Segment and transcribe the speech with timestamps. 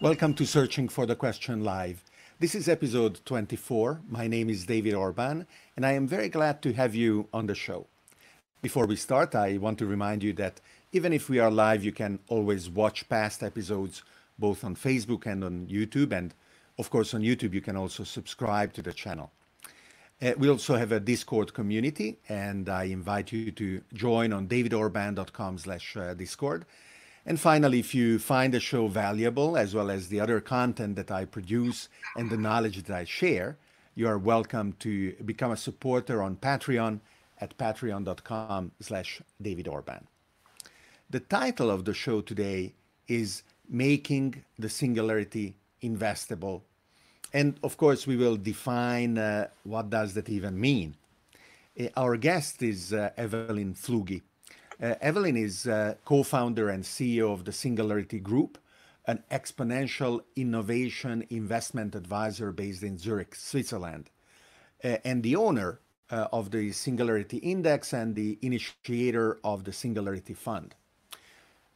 [0.00, 2.04] Welcome to Searching for the Question Live.
[2.38, 4.02] This is episode 24.
[4.06, 5.46] My name is David Orban,
[5.76, 7.86] and I am very glad to have you on the show.
[8.60, 10.60] Before we start, I want to remind you that
[10.92, 14.02] even if we are live, you can always watch past episodes
[14.38, 16.12] both on Facebook and on YouTube.
[16.12, 16.34] And
[16.78, 19.30] of course, on YouTube, you can also subscribe to the channel.
[20.22, 25.58] Uh, we also have a Discord community, and I invite you to join on davidorban.com
[25.58, 26.64] slash uh, Discord.
[27.26, 31.10] And finally, if you find the show valuable, as well as the other content that
[31.10, 33.56] I produce and the knowledge that I share,
[33.94, 37.00] you are welcome to become a supporter on Patreon
[37.40, 40.06] at patreon.com slash David Orban.
[41.10, 42.74] The title of the show today
[43.08, 46.62] is Making the Singularity Investable.
[47.34, 50.94] And of course, we will define uh, what does that even mean.
[51.78, 54.22] Uh, our guest is uh, Evelyn Flügge.
[54.80, 58.56] Uh, Evelyn is uh, co-founder and CEO of the Singularity Group,
[59.06, 64.10] an exponential innovation investment advisor based in Zurich, Switzerland,
[64.84, 70.76] uh, and the owner of the Singularity Index and the initiator of the Singularity Fund.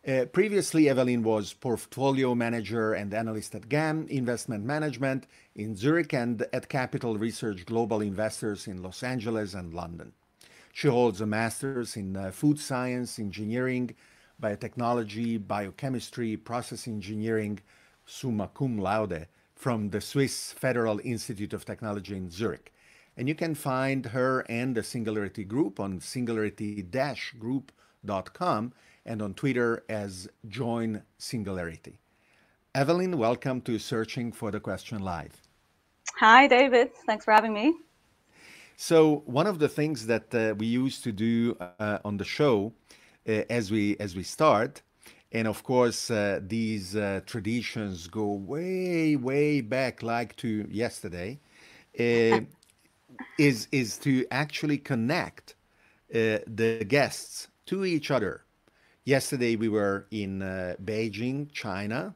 [0.07, 6.47] Uh, previously, Evelyn was portfolio manager and analyst at GAM Investment Management in Zurich and
[6.53, 10.13] at Capital Research Global Investors in Los Angeles and London.
[10.73, 13.97] She holds a master's in uh, food science, engineering,
[14.41, 17.59] biotechnology, biochemistry, process engineering,
[18.07, 19.27] summa cum laude,
[19.57, 22.73] from the Swiss Federal Institute of Technology in Zurich.
[23.17, 28.73] And you can find her and the Singularity Group on singularity-group.com
[29.09, 31.99] and on Twitter as Join Singularity.
[32.75, 35.41] Evelyn, welcome to Searching for the Question Live.
[36.19, 36.95] Hi, David.
[37.07, 37.75] Thanks for having me.
[38.77, 42.73] So one of the things that uh, we used to do uh, on the show
[43.27, 44.83] uh, as we as we start,
[45.33, 51.41] and of course uh, these uh, traditions go way way back, like to yesterday,
[51.99, 52.41] uh,
[53.39, 55.57] is is to actually connect
[56.11, 58.45] the guests to each other.
[59.09, 60.41] Yesterday we were in
[60.85, 62.15] Beijing, China,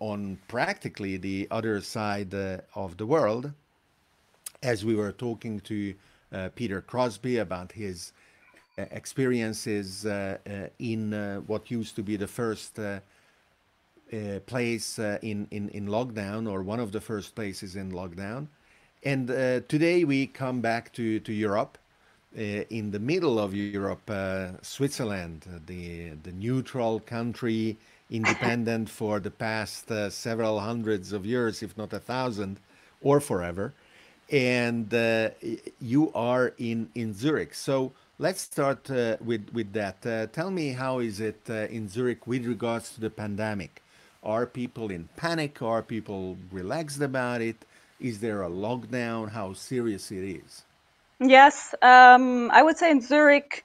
[0.00, 2.32] on practically the other side
[2.74, 3.52] of the world
[4.62, 5.94] as we were talking to
[6.32, 8.14] uh, Peter Crosby about his
[8.78, 13.00] uh, experiences uh, uh in uh, what used to be the first uh,
[14.46, 18.48] place in, in, in lockdown or one of the first places in lockdown.
[19.02, 19.28] And
[19.68, 21.76] today we come back to, to Europe.
[22.34, 24.10] In the middle of Europe,
[24.62, 27.76] Switzerland, the, the neutral country,
[28.10, 32.58] independent for the past several hundreds of years, if not a thousand,
[33.02, 33.74] or forever
[34.32, 35.28] and uh,
[35.80, 37.54] you are in in Zurich.
[37.54, 40.04] So let's start uh, with with that.
[40.06, 43.82] Uh, tell me how is it uh, in Zurich with regards to the pandemic?
[44.22, 45.60] Are people in panic?
[45.62, 47.64] Are people relaxed about it?
[48.00, 49.30] Is there a lockdown?
[49.30, 50.64] How serious it is?
[51.22, 53.64] Yes, um, I would say in Zurich,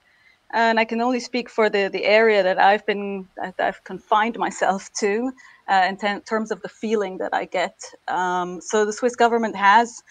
[0.52, 4.38] and I can only speak for the the area that I've been that I've confined
[4.38, 5.32] myself to.
[5.68, 7.74] Uh, in terms of the feeling that I get.
[8.08, 10.02] Um, so the Swiss government has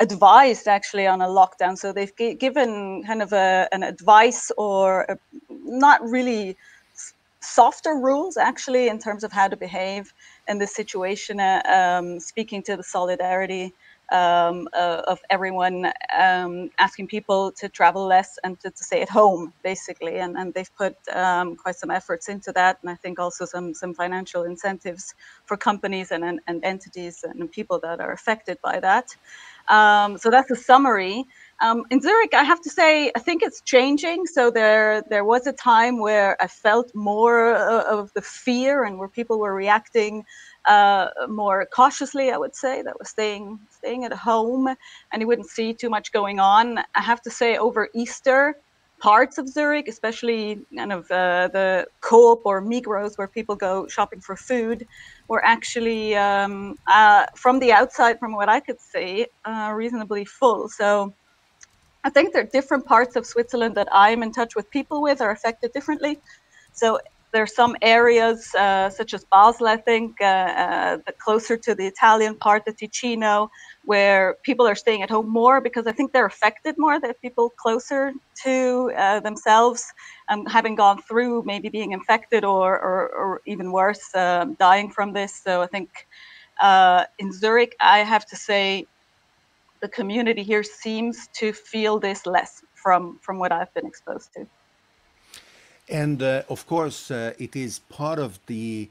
[0.00, 1.78] advised actually on a lockdown.
[1.78, 5.18] So they've g- given kind of a, an advice or a,
[5.50, 6.56] not really
[7.42, 10.12] softer rules actually in terms of how to behave
[10.48, 13.74] in this situation, uh, um, speaking to the solidarity
[14.12, 19.08] um, uh, of everyone, um, asking people to travel less and to, to, stay at
[19.08, 20.18] home, basically.
[20.18, 23.74] And, and they've put um, quite some efforts into that, and I think also some
[23.74, 28.80] some financial incentives for companies and, and, and entities and people that are affected by
[28.80, 29.16] that.
[29.68, 31.24] Um, so that's a summary.
[31.60, 34.26] Um, in Zurich, I have to say, I think it's changing.
[34.26, 38.98] So there, there was a time where I felt more uh, of the fear and
[38.98, 40.24] where people were reacting
[40.66, 42.30] uh, more cautiously.
[42.30, 44.68] I would say that was staying, staying at home,
[45.12, 46.78] and you wouldn't see too much going on.
[46.78, 48.56] I have to say, over Easter,
[48.98, 54.20] parts of Zurich, especially kind of uh, the Coop or Migros, where people go shopping
[54.20, 54.86] for food,
[55.28, 60.68] were actually um, uh, from the outside, from what I could see, uh, reasonably full.
[60.68, 61.12] So
[62.04, 65.20] I think there are different parts of Switzerland that I'm in touch with people with
[65.20, 66.20] are affected differently.
[66.72, 67.00] So
[67.32, 71.86] there are some areas, uh, such as Basel, I think, uh, uh, closer to the
[71.86, 73.48] Italian part, the Ticino,
[73.84, 77.00] where people are staying at home more because I think they're affected more.
[77.00, 78.12] They're people closer
[78.44, 79.84] to uh, themselves,
[80.28, 85.12] um, having gone through maybe being infected or, or, or even worse, um, dying from
[85.12, 85.40] this.
[85.42, 85.90] So I think
[86.60, 88.86] uh, in Zurich, I have to say,
[89.82, 94.46] the community here seems to feel this less from from what I've been exposed to.
[95.88, 98.90] And uh, of course, uh, it is part of the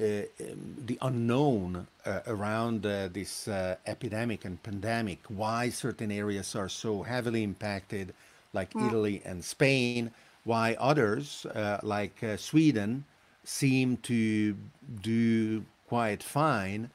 [0.00, 0.04] uh,
[0.40, 5.20] um, the unknown uh, around uh, this uh, epidemic and pandemic.
[5.28, 8.12] Why certain areas are so heavily impacted,
[8.52, 8.88] like Mm.
[8.88, 10.10] Italy and Spain.
[10.44, 11.46] Why others,
[11.82, 13.04] like Sweden,
[13.44, 14.56] seem to
[15.02, 16.90] do quite fine.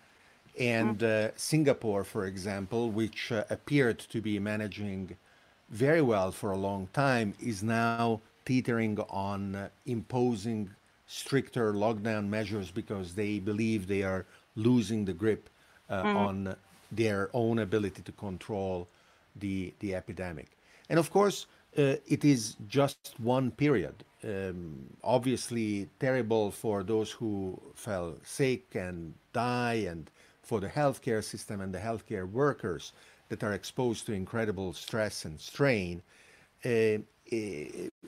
[0.59, 5.17] And uh, Singapore, for example, which uh, appeared to be managing
[5.69, 10.69] very well for a long time, is now teetering on imposing
[11.05, 14.25] stricter lockdown measures because they believe they are
[14.55, 15.49] losing the grip
[15.89, 16.55] uh, on
[16.91, 18.87] their own ability to control
[19.35, 20.49] the, the epidemic.
[20.89, 21.45] And of course,
[21.77, 24.03] uh, it is just one period.
[24.23, 30.09] Um, obviously, terrible for those who fell sick and die, and
[30.41, 32.93] for the healthcare system and the healthcare workers
[33.29, 36.01] that are exposed to incredible stress and strain
[36.65, 36.97] uh,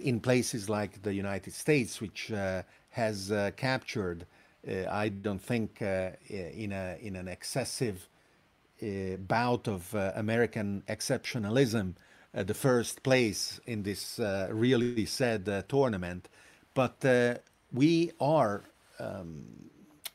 [0.04, 4.26] in places like the United States, which uh, has uh, captured,
[4.68, 8.08] uh, I don't think, uh, in a in an excessive
[8.82, 11.94] uh, bout of uh, American exceptionalism,
[12.34, 14.20] the first place in this
[14.50, 16.30] really sad tournament.
[16.74, 17.04] But
[17.74, 18.64] we are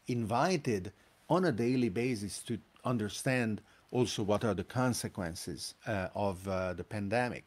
[0.09, 0.93] invited
[1.29, 3.61] on a daily basis to understand
[3.91, 5.75] also what are the consequences
[6.15, 7.45] of the pandemic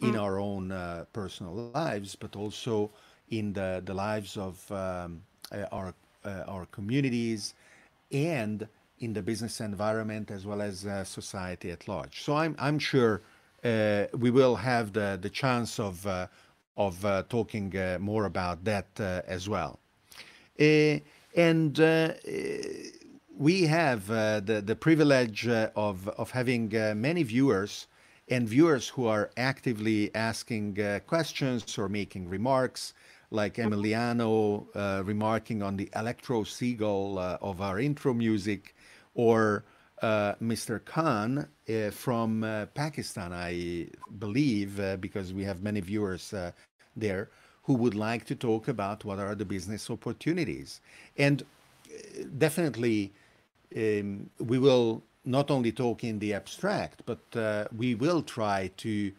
[0.00, 2.90] in our own uh, personal lives, but also
[3.30, 5.94] in the, the lives of um, uh, our,
[6.24, 7.54] uh, our communities
[8.12, 8.66] and
[8.98, 12.22] in the business environment as well as uh, society at large.
[12.22, 13.22] So I'm, I'm sure
[13.64, 16.26] uh, we will have the, the chance of, uh,
[16.76, 19.78] of uh, talking uh, more about that uh, as well.
[20.58, 22.12] And uh,
[23.38, 27.86] we have uh, the, the privilege uh, of, of having uh, many viewers
[28.30, 32.94] and viewers who are actively asking uh, questions or making remarks,
[33.32, 38.74] like Emiliano uh, remarking on the electro seagull uh, of our intro music,
[39.14, 39.64] or
[40.02, 40.82] uh, Mr.
[40.84, 43.88] Khan uh, from uh, Pakistan, I
[44.18, 46.32] believe, because we have many viewers
[46.96, 47.28] there
[47.64, 50.80] who would like to talk about what are the business opportunities.
[51.18, 51.44] And
[52.38, 53.12] definitely,
[53.76, 59.12] um, we will not only talk in the abstract, but uh, we will try to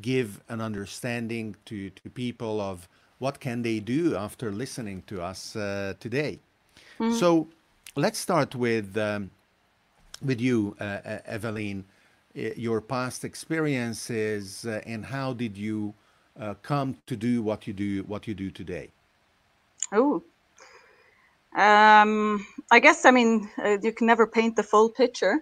[0.00, 2.88] give an understanding to, to people of
[3.18, 6.40] what can they do after listening to us uh, today.
[7.10, 7.48] So
[7.96, 9.30] let's start with um,
[10.24, 11.84] with you, uh, uh, Evelyn,
[12.36, 15.94] uh, your past experiences uh, and how did you
[16.40, 18.90] uh, come to do what you do what you do today?
[19.92, 20.22] Oh,
[21.56, 25.40] um, I guess I mean uh, you can never paint the full picture,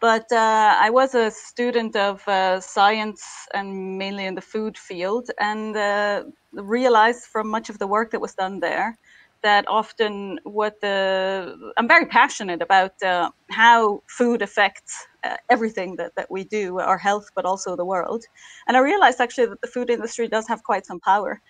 [0.00, 3.22] but uh, I was a student of uh, science
[3.54, 8.20] and mainly in the food field, and uh, realized from much of the work that
[8.20, 8.98] was done there
[9.42, 16.12] that often what the I'm very passionate about uh, how food affects uh, everything that,
[16.16, 18.24] that we do, our health, but also the world.
[18.68, 21.40] And I realized actually that the food industry does have quite some power,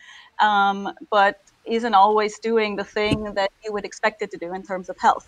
[0.41, 4.63] um, but isn't always doing the thing that you would expect it to do in
[4.63, 5.25] terms of health.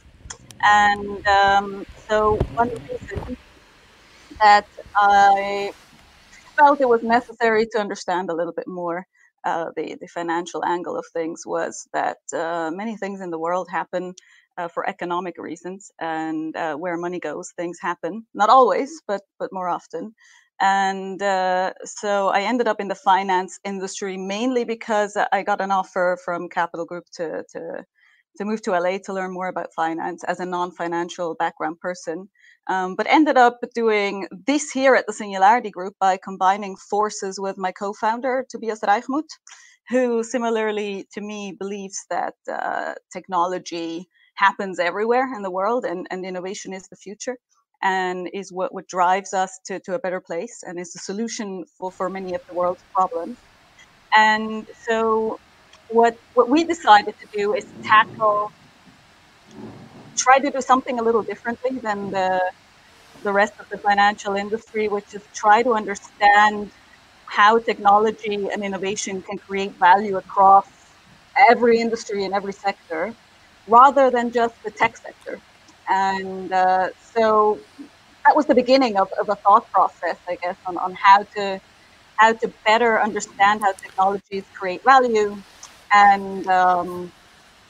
[0.64, 3.36] And um, so one reason
[4.40, 4.64] that
[4.96, 5.72] I
[6.58, 9.06] felt it was necessary to understand a little bit more
[9.44, 13.68] uh, the, the financial angle of things was that uh, many things in the world
[13.70, 14.14] happen
[14.58, 18.26] uh, for economic reasons, and uh, where money goes, things happen.
[18.34, 20.14] Not always, but but more often.
[20.64, 25.70] And uh, so I ended up in the finance industry mainly because I got an
[25.70, 27.84] offer from Capital Group to to
[28.38, 32.30] to move to LA to learn more about finance as a non-financial background person,
[32.68, 37.58] um, but ended up doing this here at the Singularity Group by combining forces with
[37.58, 39.34] my co-founder Tobias Reichmuth,
[39.90, 46.24] who similarly to me believes that uh, technology happens everywhere in the world and, and
[46.24, 47.36] innovation is the future
[47.84, 51.64] and is what, what drives us to, to a better place and is the solution
[51.78, 53.38] for, for many of the world's problems.
[54.16, 55.40] And so
[55.88, 58.52] what what we decided to do is tackle
[60.18, 62.40] try to do something a little differently than the
[63.22, 66.72] the rest of the financial industry, which is try to understand
[67.30, 70.66] how technology and innovation can create value across
[71.50, 73.14] every industry and every sector,
[73.66, 75.42] rather than just the tech sector.
[75.88, 77.62] And uh, so
[78.26, 81.60] that was the beginning of, of a thought process, I guess, on, on how to
[82.18, 85.42] how to better understand how technologies create value
[85.92, 87.12] and um,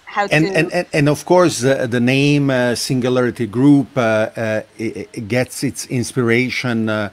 [0.06, 4.00] how And, to and, and, and of course, uh, the name uh, Singularity Group uh,
[4.36, 7.10] uh, i- i- gets its inspiration uh,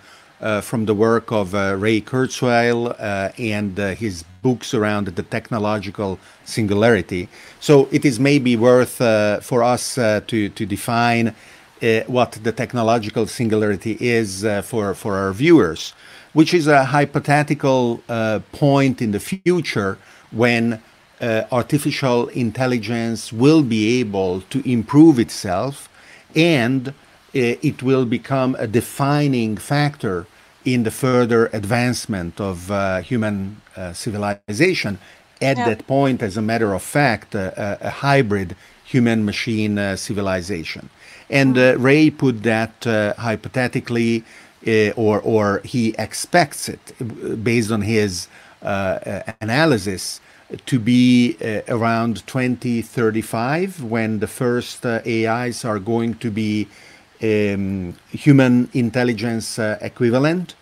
[0.61, 6.19] from the work of uh, Ray Kurzweil uh, and uh, his books around the technological
[6.45, 7.29] singularity.
[7.59, 11.35] So it is maybe worth uh, for us to, to define
[12.07, 15.93] what the technological singularity is for, for our viewers,
[16.33, 18.01] which is a hypothetical
[18.51, 19.97] point in the future
[20.31, 20.81] when
[21.21, 25.87] uh, artificial intelligence will be able to improve itself
[26.35, 26.91] and uh,
[27.33, 30.25] it will become a defining factor
[30.65, 34.99] in the further advancement of uh, human uh, civilization.
[35.41, 35.69] At yeah.
[35.69, 40.89] that point, as a matter of fact, uh, a hybrid human machine uh, civilization.
[41.29, 41.81] And mm-hmm.
[41.81, 42.83] Ray put that
[43.17, 44.23] hypothetically,
[44.95, 46.93] or, or he expects it
[47.43, 48.27] based on his
[48.61, 50.21] analysis
[50.65, 56.67] to be uh, around 2035 when the first uh, AIs are going to be
[57.21, 60.55] um, human intelligence uh, equivalent,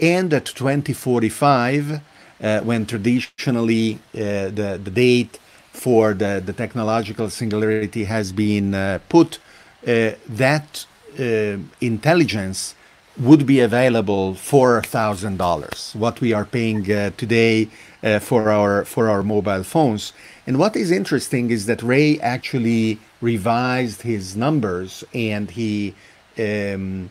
[0.00, 2.00] and at 2045
[2.42, 5.38] uh, when traditionally uh, the, the date
[5.72, 9.38] for the, the technological singularity has been put,
[9.82, 10.86] that
[11.80, 12.74] intelligence
[13.18, 15.92] would be available for thousand dollars.
[15.96, 17.68] What we are paying uh, today
[18.02, 20.12] uh, for our for our mobile phones.
[20.46, 25.94] And what is interesting is that Ray actually revised his numbers and he
[26.36, 27.10] um,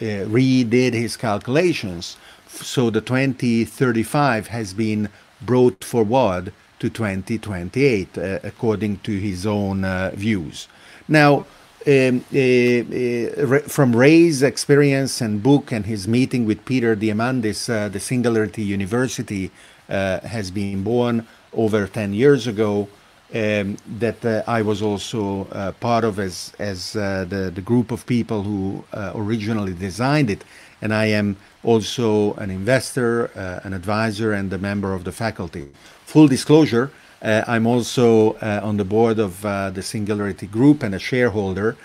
[0.00, 2.16] uh, redid his calculations.
[2.48, 5.08] So the 2035 has been
[5.42, 10.68] brought forward to 2028, uh, according to his own uh, views.
[11.06, 11.44] Now
[11.86, 17.88] um, uh, uh, from Ray's experience and book and his meeting with Peter Diamandis, uh,
[17.88, 19.50] the Singularity University
[19.88, 22.88] uh, has been born over 10 years ago.
[23.32, 28.04] Um, that uh, I was also uh, part of as as the the group of
[28.04, 28.84] people who
[29.14, 30.42] originally designed it,
[30.82, 33.26] and I am also an investor,
[33.62, 35.68] an advisor, and a member of the faculty.
[36.06, 40.94] Full disclosure: uh, I'm also uh, on the board of uh, the Singularity Group and
[40.94, 41.76] a shareholder.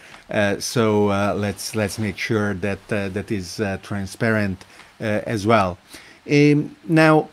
[0.59, 4.65] so let's let's make sure that that is transparent
[4.99, 5.77] as well.
[6.29, 7.29] Um, now,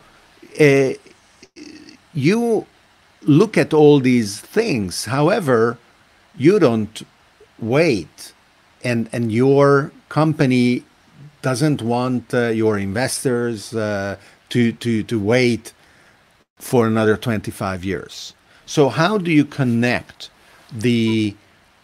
[2.13, 2.65] you
[3.25, 5.05] look at all these things.
[5.05, 5.77] However,
[6.37, 7.01] you don't
[7.59, 8.33] wait,
[8.83, 10.83] and and your company
[11.41, 14.17] doesn't want uh, your investors uh,
[14.49, 15.73] to to to wait
[16.63, 18.33] for another 25 years.
[18.65, 20.29] So, how do you connect
[20.71, 21.35] the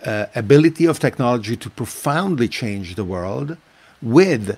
[0.05, 3.57] uh, ability of technology to profoundly change the world
[4.01, 4.57] with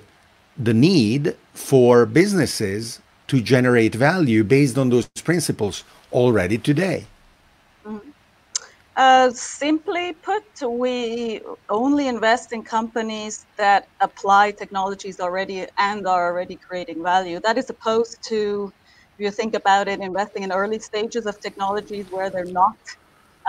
[0.56, 7.06] the need for businesses to generate value based on those principles already today?
[7.84, 8.10] Mm-hmm.
[8.94, 16.56] Uh, simply put, we only invest in companies that apply technologies already and are already
[16.56, 17.40] creating value.
[17.40, 18.70] That is opposed to
[19.22, 22.76] you think about it, investing in early stages of technologies where they're not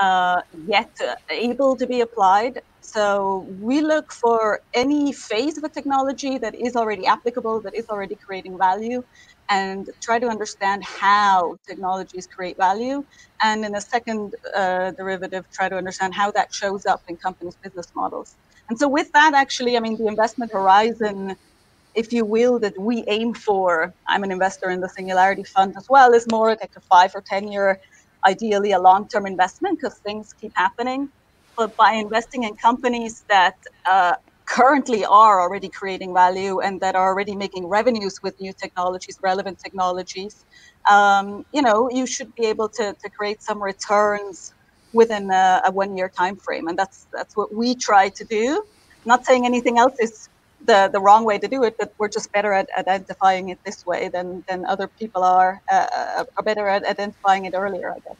[0.01, 0.92] uh, yet
[1.30, 2.62] able to be applied.
[2.82, 7.86] So we look for any phase of a technology that is already applicable, that is
[7.89, 9.03] already creating value,
[9.50, 13.03] and try to understand how technologies create value.
[13.42, 17.58] And in a second uh, derivative, try to understand how that shows up in companies'
[17.63, 18.36] business models.
[18.70, 21.36] And so with that, actually, I mean, the investment horizon
[21.96, 23.94] if you will, that we aim for.
[24.08, 27.24] I'm an investor in the Singularity Fund as well, is more like a five or
[27.28, 27.80] 10 year,
[28.28, 31.10] ideally a long term investment because things keep happening.
[31.58, 33.56] But by investing in companies that
[33.90, 34.16] uh,
[34.50, 39.60] currently are already creating value and that are already making revenues with new technologies, relevant
[39.64, 40.46] technologies,
[40.90, 44.54] um, you know, you should be able to, to create some returns
[44.94, 46.68] within a, a one year time frame.
[46.68, 48.64] And that's that's what we try to do.
[49.06, 50.30] not saying anything else is
[50.65, 53.86] the, the wrong way to do it, but we're just better at identifying it this
[53.86, 58.00] way than, than other people are, uh, uh are better at identifying it earlier, I
[58.00, 58.17] guess.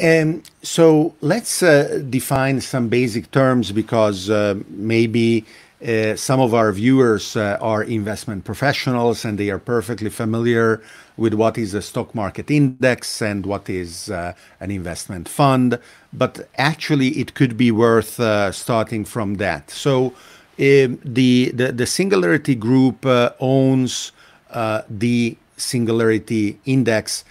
[0.00, 5.44] Um, so let's uh, define some basic terms because uh, maybe
[5.84, 10.82] uh, some of our viewers uh, are investment professionals and they are perfectly familiar
[11.16, 15.78] with what is a stock market index and what is uh, an investment fund.
[16.12, 18.20] But actually, it could be worth
[18.54, 19.70] starting from that.
[19.70, 20.14] So,
[20.58, 24.12] the, the, the Singularity Group uh, owns
[24.50, 27.24] uh, the Singularity Index,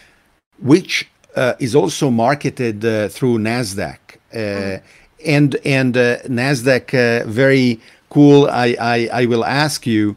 [0.62, 4.00] which uh, is also marketed uh, through Nasdaq,
[4.34, 4.82] mm.
[5.26, 7.80] and and Nasdaq very
[8.10, 8.48] cool.
[8.48, 10.16] I, I I will ask you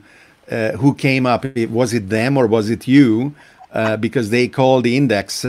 [0.49, 1.45] who came up.
[1.71, 3.35] Was it them or was it you?
[4.01, 5.45] because they call the index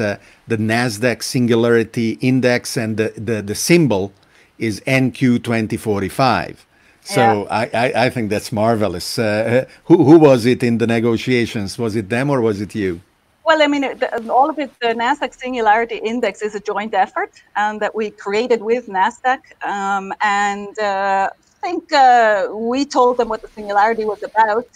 [0.52, 4.12] the Nasdaq Singularity Index, and the, the, the symbol
[4.60, 6.58] is NQ2045.
[7.04, 7.48] So yeah.
[7.50, 9.18] I, I, I, think that's marvelous.
[9.18, 11.78] Uh, who, who was it in the negotiations?
[11.78, 13.02] Was it them or was it you?
[13.44, 17.42] Well, I mean, the, all of it, the NASDAQ Singularity Index is a joint effort
[17.56, 19.40] um, that we created with NASDAQ.
[19.66, 24.68] Um, and uh, I think uh, we told them what the Singularity was about,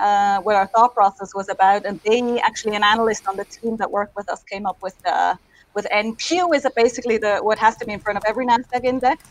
[0.00, 1.86] uh, what our thought process was about.
[1.86, 4.96] And they actually, an analyst on the team that worked with us, came up with
[5.06, 5.36] uh,
[5.74, 9.22] with NQ is basically the what has to be in front of every NASDAQ index.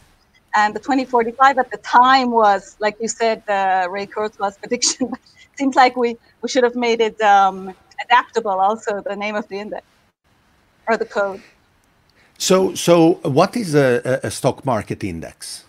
[0.55, 5.11] And the 2045 at the time was, like you said, uh, Ray Kurzweil's prediction.
[5.57, 9.59] Seems like we, we should have made it um, adaptable, also the name of the
[9.59, 9.85] index
[10.87, 11.41] or the code.
[12.37, 15.65] So, so what is a, a stock market index?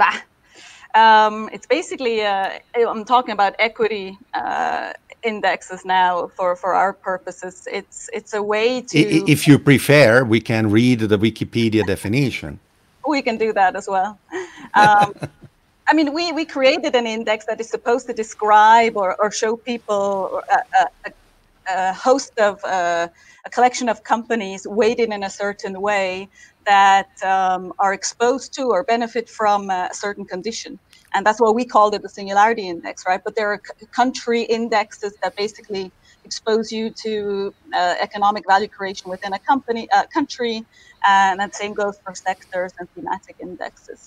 [0.00, 0.24] Ah,
[0.94, 7.68] um, it's basically, uh, I'm talking about equity uh, indexes now for, for our purposes.
[7.70, 8.98] It's, it's a way to.
[8.98, 12.58] If you prefer, we can read the Wikipedia definition
[13.08, 14.18] we can do that as well.
[14.74, 15.14] Um,
[15.90, 19.56] I mean, we, we created an index that is supposed to describe or, or show
[19.56, 21.12] people a, a,
[21.70, 23.08] a host of uh,
[23.46, 26.28] a collection of companies weighted in a certain way
[26.66, 30.78] that um, are exposed to or benefit from a certain condition.
[31.14, 33.20] And that's why we called it the singularity index, right?
[33.24, 33.60] But there are
[33.94, 35.90] country indexes that basically
[36.28, 37.12] expose you to
[37.78, 40.56] uh, economic value creation within a company, uh, country,
[41.14, 44.00] and that same goes for sectors and thematic indexes.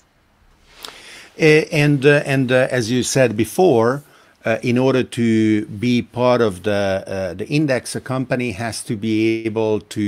[1.39, 4.03] Uh, and uh, and uh, as you said before,
[4.45, 9.45] uh, in order to be part of the the index, a company has to be
[9.45, 10.05] able to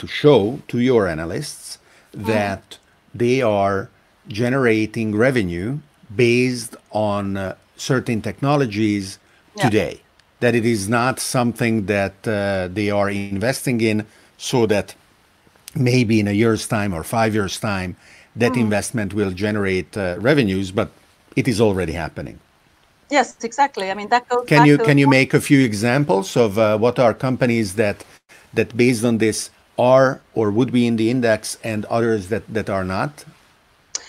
[0.00, 2.26] to show to your analysts mm-hmm.
[2.32, 2.62] that
[3.22, 3.88] they are
[4.42, 5.78] generating revenue
[6.24, 9.18] based on certain technologies
[9.56, 9.64] yeah.
[9.66, 9.94] today
[10.40, 14.06] that it is not something that uh, they are investing in
[14.38, 14.94] so that
[15.74, 17.96] maybe in a year's time or five years' time,
[18.34, 18.60] that mm.
[18.60, 20.90] investment will generate uh, revenues, but
[21.36, 22.38] it is already happening.
[23.10, 23.90] Yes, exactly.
[23.90, 24.46] I mean, that goes.
[24.46, 28.04] Can you can you make a few examples of uh, what are companies that
[28.52, 32.68] that based on this are or would be in the index, and others that that
[32.68, 33.24] are not?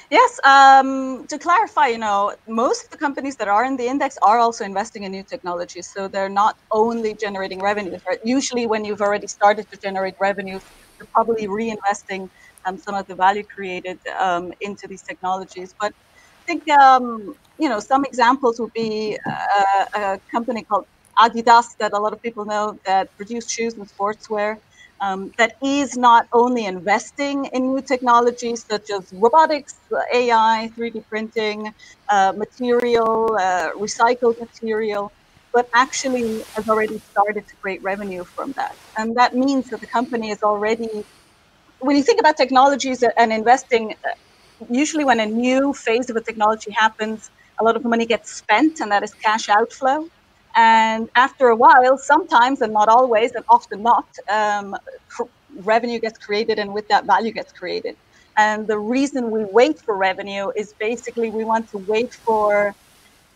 [0.10, 4.16] Yes, um, to clarify, you know, most of the companies that are in the index
[4.22, 5.90] are also investing in new technologies.
[5.94, 8.18] So they're not only generating revenues, right?
[8.24, 10.60] Usually, when you've already started to generate revenue,
[11.00, 12.30] you're probably reinvesting
[12.66, 15.74] um, some of the value created um, into these technologies.
[15.78, 15.92] But
[16.48, 20.86] I think, um, you know, some examples would be uh, a company called
[21.20, 24.56] Adidas that a lot of people know that produce shoes and sportswear
[25.02, 29.74] um, that is not only investing in new technologies such as robotics,
[30.14, 31.72] AI, 3D printing,
[32.12, 35.12] uh, material, uh, recycled material,
[35.54, 36.24] but actually
[36.56, 38.72] has already started to create revenue from that.
[38.98, 40.90] And that means that the company is already,
[41.80, 44.12] when you think about technologies and investing, uh,
[44.72, 47.30] usually when a new phase of a technology happens,
[47.62, 50.08] a lot of money gets spent, and that is cash outflow.
[50.58, 54.76] And after a while, sometimes and not always, and often not, um,
[55.58, 57.96] revenue gets created, and with that, value gets created.
[58.38, 62.76] And the reason we wait for revenue is basically we want to wait for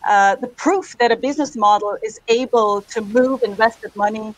[0.08, 4.34] uh, the proof that a business model is able to move invested money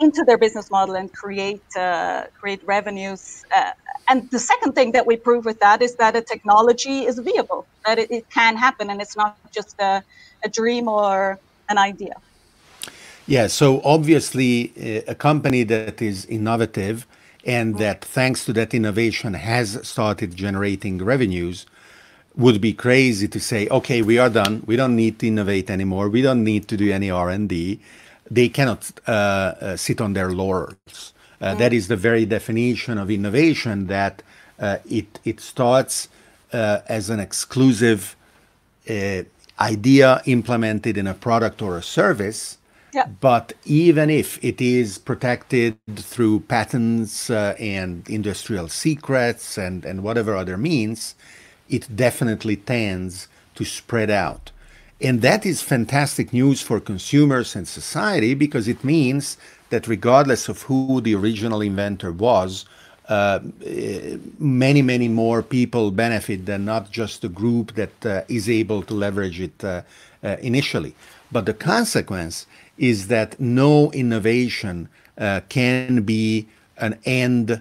[0.00, 3.24] into their business model and create uh, create revenues.
[3.56, 3.70] Uh,
[4.08, 7.68] and the second thing that we prove with that is that a technology is viable,
[7.86, 10.02] that it, it can happen, and it's not just a,
[10.44, 12.16] a dream or an idea.
[13.26, 17.06] Yeah, so obviously, uh, a company that is innovative
[17.44, 17.82] and mm-hmm.
[17.82, 21.66] that, thanks to that innovation, has started generating revenues
[22.36, 24.62] would be crazy to say, okay, we are done.
[24.66, 26.08] We don't need to innovate anymore.
[26.08, 27.80] We don't need to do any R and D.
[28.30, 31.12] They cannot uh, uh, sit on their laurels.
[31.40, 31.58] Uh, mm.
[31.58, 33.86] That is the very definition of innovation.
[33.86, 34.22] That
[34.58, 36.08] uh, it it starts
[36.52, 38.16] uh, as an exclusive
[38.88, 39.22] uh,
[39.60, 42.58] idea implemented in a product or a service.
[42.92, 43.06] Yeah.
[43.06, 50.36] But even if it is protected through patents uh, and industrial secrets and, and whatever
[50.36, 51.16] other means,
[51.68, 54.52] it definitely tends to spread out.
[55.00, 59.36] And that is fantastic news for consumers and society because it means
[59.70, 62.64] that regardless of who the original inventor was,
[63.08, 63.40] uh,
[64.38, 68.94] many, many more people benefit than not just the group that uh, is able to
[68.94, 69.82] leverage it uh,
[70.22, 70.94] uh initially.
[71.30, 72.46] But the consequence
[72.78, 74.88] is that no innovation
[75.18, 76.46] uh, can be
[76.78, 77.60] an end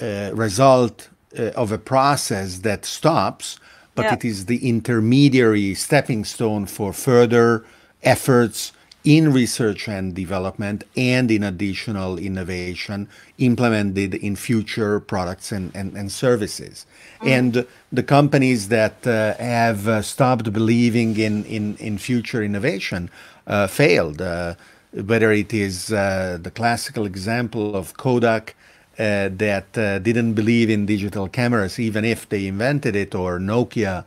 [0.00, 1.08] uh, result
[1.54, 3.60] of a process that stops,
[3.94, 4.14] but yeah.
[4.14, 7.64] it is the intermediary stepping stone for further
[8.02, 8.72] efforts,
[9.08, 16.12] in research and development and in additional innovation implemented in future products and, and, and
[16.12, 16.84] services.
[17.22, 17.28] Mm.
[17.38, 23.08] And the companies that uh, have uh, stopped believing in, in, in future innovation
[23.46, 24.20] uh, failed.
[24.20, 24.56] Uh,
[24.92, 28.54] whether it is uh, the classical example of Kodak
[28.96, 34.04] that didn't believe in digital cameras, even if they invented it, or Nokia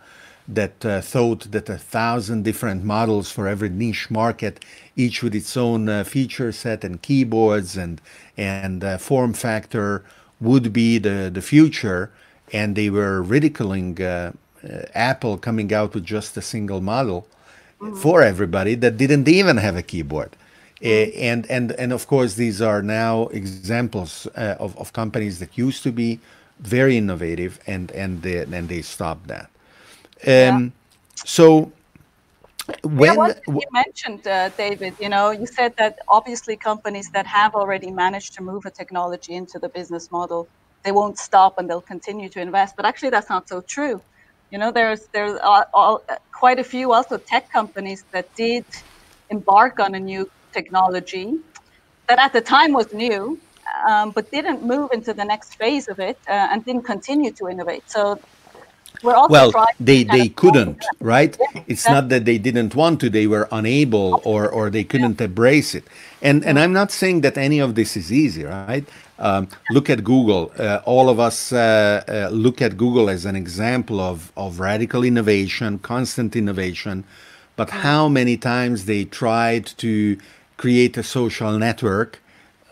[0.55, 4.63] that uh, thought that a thousand different models for every niche market,
[4.95, 8.01] each with its own uh, feature set and keyboards and
[8.37, 10.03] and uh, form factor,
[10.39, 12.11] would be the the future,
[12.51, 14.31] and they were ridiculing uh,
[14.63, 17.27] uh, Apple coming out with just a single model
[17.79, 17.95] mm-hmm.
[17.95, 20.31] for everybody that didn't even have a keyboard.
[20.81, 21.23] Mm-hmm.
[21.29, 25.83] and and and of course, these are now examples uh, of, of companies that used
[25.83, 26.19] to be
[26.59, 29.49] very innovative, and and they, and they stopped that.
[30.25, 30.69] Um, yeah.
[31.15, 31.71] So
[32.83, 37.55] when yeah, you mentioned, uh, David, you know, you said that obviously companies that have
[37.55, 40.47] already managed to move a technology into the business model,
[40.83, 42.75] they won't stop and they'll continue to invest.
[42.75, 44.01] But actually, that's not so true.
[44.51, 48.65] You know, there's there's all, all, quite a few also tech companies that did
[49.29, 51.37] embark on a new technology
[52.07, 53.39] that at the time was new,
[53.87, 57.47] um, but didn't move into the next phase of it uh, and didn't continue to
[57.47, 57.89] innovate.
[57.89, 58.19] So
[59.03, 61.37] well they they couldn't right?
[61.67, 65.25] it's not that they didn't want to they were unable or or they couldn't yeah.
[65.25, 65.85] embrace it.
[66.21, 68.85] And and i'm not saying that any of this is easy right?
[69.19, 70.51] Um, look at google.
[70.57, 75.03] Uh, all of us uh, uh, look at google as an example of of radical
[75.03, 77.03] innovation constant innovation.
[77.55, 80.17] But how many times they tried to
[80.57, 82.21] create a social network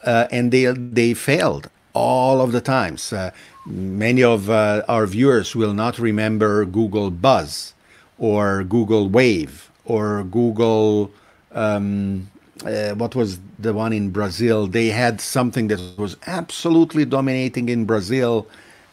[0.05, 3.11] uh, and they they failed all of the times.
[3.11, 3.31] Uh,
[3.65, 7.73] many of uh, our viewers will not remember Google Buzz
[8.17, 11.11] or Google Wave or Google.
[11.51, 12.29] Um,
[12.65, 14.67] uh, what was the one in Brazil?
[14.67, 18.47] They had something that was absolutely dominating in Brazil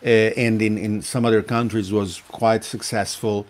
[0.05, 3.47] uh, and in, in some other countries was quite successful.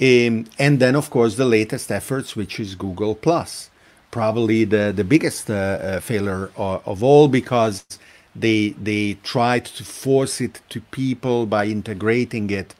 [0.00, 3.68] Um, and then, of course, the latest efforts, which is Google Plus,
[4.10, 7.84] probably the, the biggest uh, uh failure of, of all because
[8.34, 12.74] they they tried to force it to people by integrating it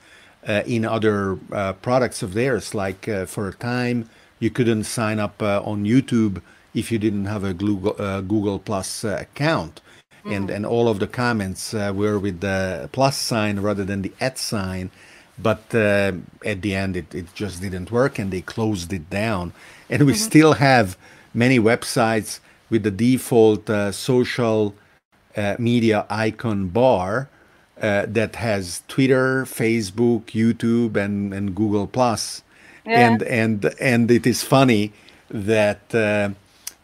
[0.47, 2.75] uh, in other uh, products of theirs.
[2.75, 4.09] Like uh, for a time,
[4.39, 6.41] you couldn't sign up uh, on YouTube
[6.73, 9.81] if you didn't have a Google, uh, Google Plus uh, account,
[10.25, 10.35] mm.
[10.35, 14.39] and and all of the comments were with the plus sign rather than the at
[14.39, 14.91] sign.
[15.43, 19.55] But at the end, it, it just didn't work, and they closed it down.
[19.89, 20.21] And we mm-hmm.
[20.21, 20.99] still have
[21.33, 24.75] many websites with the default social
[25.37, 27.29] uh, media icon bar
[27.81, 32.43] uh, that has Twitter, Facebook, YouTube, and, and Google Plus.
[32.85, 33.09] Yeah.
[33.09, 34.93] And and and it is funny
[35.31, 36.31] that uh,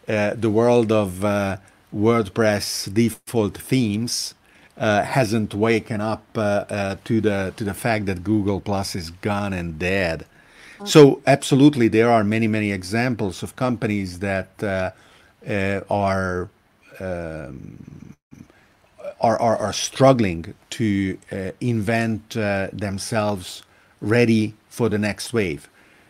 [0.08, 1.56] uh the world of uh,
[1.94, 4.34] WordPress default themes
[4.78, 9.78] uh, hasn't waken up to the to the fact that Google Plus is gone and
[9.78, 10.26] dead.
[10.80, 10.88] Okay.
[10.88, 14.94] So absolutely, there are many many examples of companies that
[15.90, 16.48] are
[17.00, 18.05] um,
[19.20, 23.62] are, are, are struggling to uh, invent uh, themselves
[24.00, 25.68] ready for the next wave.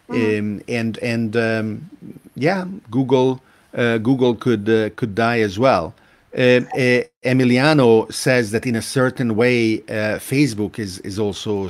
[0.08, 0.38] Mm-hmm.
[0.38, 1.90] Um, and and um,
[2.34, 3.40] yeah, Google
[3.76, 5.94] uh, Google could uh, could die as well.
[6.36, 9.78] Uh, uh, Emiliano says that in a certain way,
[10.18, 11.68] Facebook is is also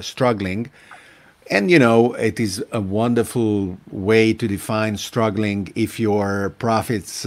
[0.00, 0.70] struggling,
[1.50, 7.26] and you know it is a wonderful way to define struggling if your profits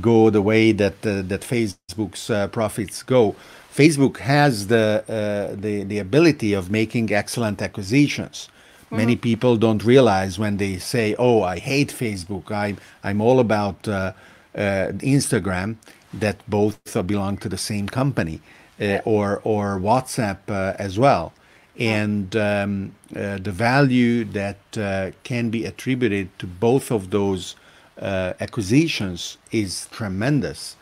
[0.00, 3.34] go the way that uh, that Facebook's uh, profits go.
[3.72, 8.48] Facebook has the uh, the the ability of making excellent acquisitions.
[8.86, 8.96] Mm-hmm.
[8.96, 12.50] Many people don't realize when they say, "Oh, I hate Facebook.
[12.50, 14.12] I'm I'm all about uh,
[14.54, 15.76] uh, Instagram."
[16.12, 18.40] That both belong to the same company,
[18.80, 21.32] uh, or or WhatsApp as well
[21.76, 27.56] and um, uh, the value that uh, can be attributed to both of those
[28.00, 30.76] acquisitions is tremendous.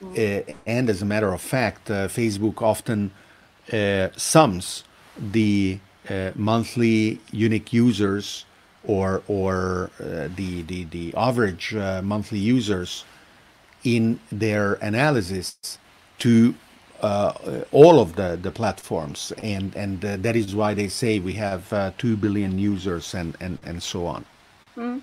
[0.00, 0.54] Mm.
[0.64, 3.10] and as a matter of fact, uh, Facebook often
[4.16, 4.84] sums
[5.18, 5.80] the
[6.36, 8.44] monthly unique users
[8.84, 13.04] or or uh, the, the the average uh, monthly users
[13.84, 15.78] in their analysis
[16.18, 16.54] to
[17.02, 17.32] uh,
[17.70, 22.16] all of the the platforms and and that is why they say we have 2
[22.16, 24.24] billion users and and and so on
[24.76, 25.00] mm.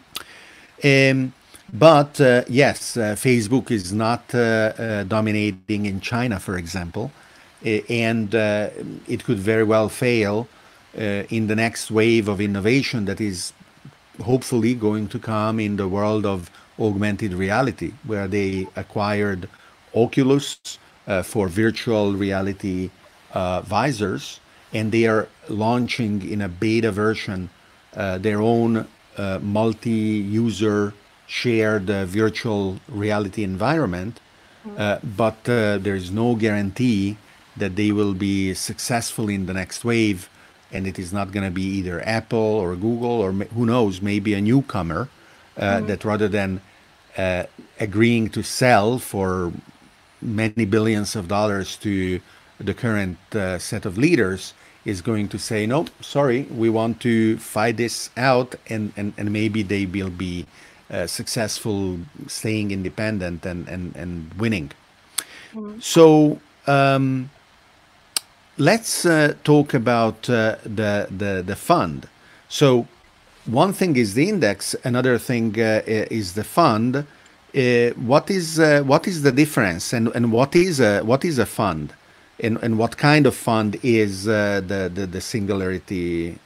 [0.83, 1.33] um,
[1.73, 7.11] but uh, yes, uh, Facebook is not uh, uh dominating in China, for example,
[7.89, 8.69] and uh,
[9.07, 10.47] it could very well fail
[10.97, 13.53] uh, in the next wave of innovation that is
[14.23, 16.49] hopefully going to come in the world of
[16.79, 19.49] augmented reality, where they acquired
[19.93, 20.59] Oculus
[21.23, 22.89] for virtual reality
[23.33, 24.39] visors,
[24.73, 27.49] and they are launching in a beta version
[27.93, 30.93] their own uh, multi-user
[31.27, 34.19] shared uh, virtual reality environment.
[34.65, 35.11] Mm-hmm.
[35.15, 37.17] but there is no guarantee
[37.55, 40.27] that they will be successful in the next wave
[40.71, 44.33] and it is not going to be either Apple or Google or who knows, maybe
[44.33, 45.07] a newcomer
[45.57, 45.87] uh, mm-hmm.
[45.87, 46.61] that rather than
[47.17, 47.43] uh,
[47.79, 49.53] agreeing to sell for
[50.21, 52.19] many billions of dollars to
[52.59, 57.37] the current uh, set of leaders is going to say, no, sorry, we want to
[57.37, 60.45] fight this out, and, and, and maybe they will be
[60.89, 64.71] uh, successful staying independent and, and, and winning.
[65.53, 65.79] Mm-hmm.
[65.79, 67.29] So, um,
[68.57, 72.07] let's uh, talk about uh, the, the, the fund.
[72.47, 72.87] So
[73.45, 76.95] one thing is the index, another thing uh, is the fund.
[76.95, 81.37] Uh, what is uh, what is the difference, and, and what is a, what is
[81.39, 81.93] a fund,
[82.39, 86.37] and, and what kind of fund is uh, the, the, the Singularity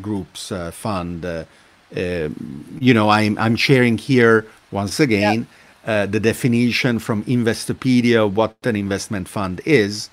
[0.00, 1.24] Group's fund?
[1.94, 5.46] You know, I'm I'm sharing here once again
[5.86, 6.06] yeah.
[6.06, 10.10] the definition from Investopedia of what an investment fund is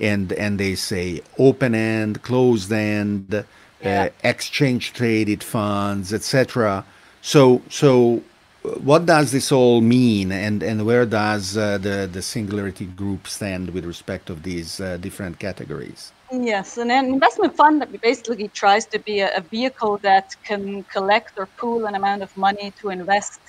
[0.00, 3.42] and and they say open end, closed end, uh,
[3.82, 4.04] yeah.
[4.04, 6.84] uh, exchange traded funds, etc.
[7.22, 8.22] So so
[8.62, 13.70] what does this all mean and and where does uh, the the singularity group stand
[13.70, 19.20] with respect of these uh, different categories yes an investment fund basically tries to be
[19.20, 23.40] a, vehicle that can collect or pool an amount of money to invest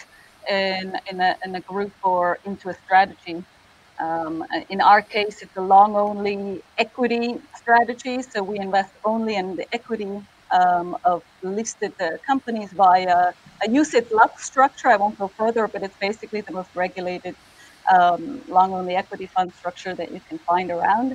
[0.50, 3.38] in in a, in a group or into a strategy
[4.04, 8.20] um, in our case, it's a long only equity strategy.
[8.24, 10.08] So we invest only in the equity
[10.54, 13.34] um, of listed uh, companies via
[13.66, 14.90] a UCITS Lux structure.
[14.90, 17.36] I won't go further, but it's basically the most regulated
[17.94, 21.14] um, long only equity fund structure that you can find around.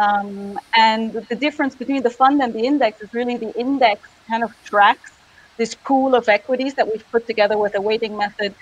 [0.00, 4.44] Um, and the difference between the fund and the index is really the index kind
[4.44, 5.12] of tracks
[5.58, 8.54] this pool of equities that we've put together with a weighting method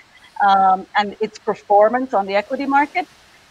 [0.45, 3.07] um, and its performance on the equity market.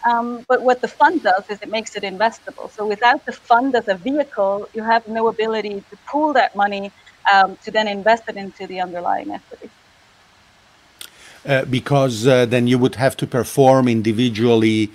[0.07, 2.69] Um, but what the fund does is it makes it investable.
[2.71, 6.91] So without the fund as a vehicle, you have no ability to pool that money
[7.33, 9.69] um, to then invest it into the underlying equity.
[11.45, 14.91] Uh, because uh, then you would have to perform individually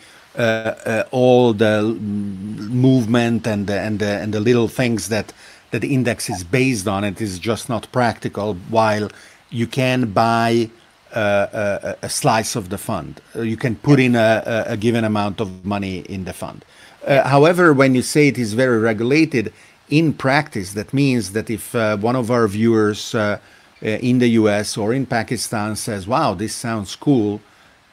[1.10, 5.32] all the movement and the, and the, and the little things that
[5.72, 7.02] that the index is based on.
[7.02, 8.54] It is just not practical.
[8.68, 9.10] While
[9.50, 10.70] you can buy
[11.14, 13.20] a, a, slice of the fund.
[13.36, 16.64] Uh, you can put in a, a, given amount of money in the fund.
[17.06, 19.52] Uh, however, when you say it is very regulated,
[19.90, 23.38] in practice, that means that if uh, one of our viewers uh,
[23.82, 27.40] uh in the US or in Pakistan says, wow, this sounds cool,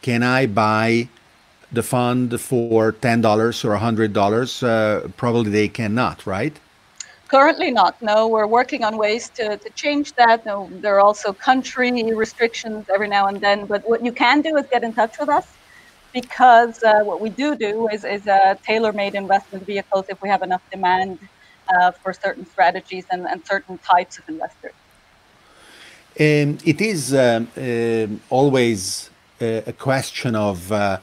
[0.02, 1.10] can I buy
[1.72, 4.64] the fund for $10 or a $100?
[4.64, 6.56] Uh, probably they cannot, right?
[7.28, 8.02] Currently not.
[8.02, 10.46] No, we're working on ways to, to change that.
[10.48, 13.68] No, there are also country restrictions every now and then.
[13.68, 15.48] But what you can do is get in touch with us
[16.12, 20.42] because uh, what we do do is, is uh, tailor-made investment vehicles if we have
[20.42, 21.20] enough demand
[21.70, 24.74] uh, for certain strategies and, and certain types of investors.
[26.20, 29.10] Um, it is um, um always
[29.42, 30.98] uh, a question of uh,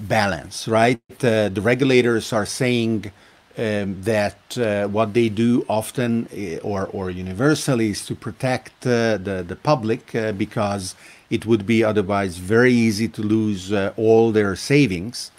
[0.00, 1.00] balance, right?
[1.18, 3.12] the regulators are saying
[3.58, 9.16] um, that uh, what they do often uh, or, or universally is to protect uh,
[9.16, 10.94] the, the public uh, because
[11.30, 15.30] it would be otherwise very easy to lose uh, all their savings.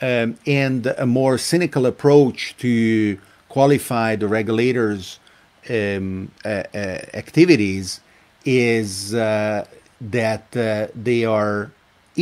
[0.00, 5.18] Um, and a more cynical approach to qualify the regulators'
[5.68, 6.62] um, uh,
[7.12, 8.00] activities
[8.44, 9.68] is that
[10.94, 11.70] they are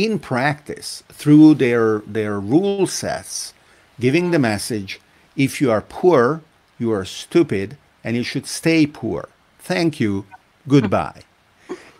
[0.03, 3.53] in practice through their their rule sets
[3.99, 4.99] giving the message
[5.35, 6.41] if you are poor,
[6.77, 9.29] you are stupid and you should stay poor.
[9.59, 10.25] Thank you.
[10.67, 11.23] Goodbye.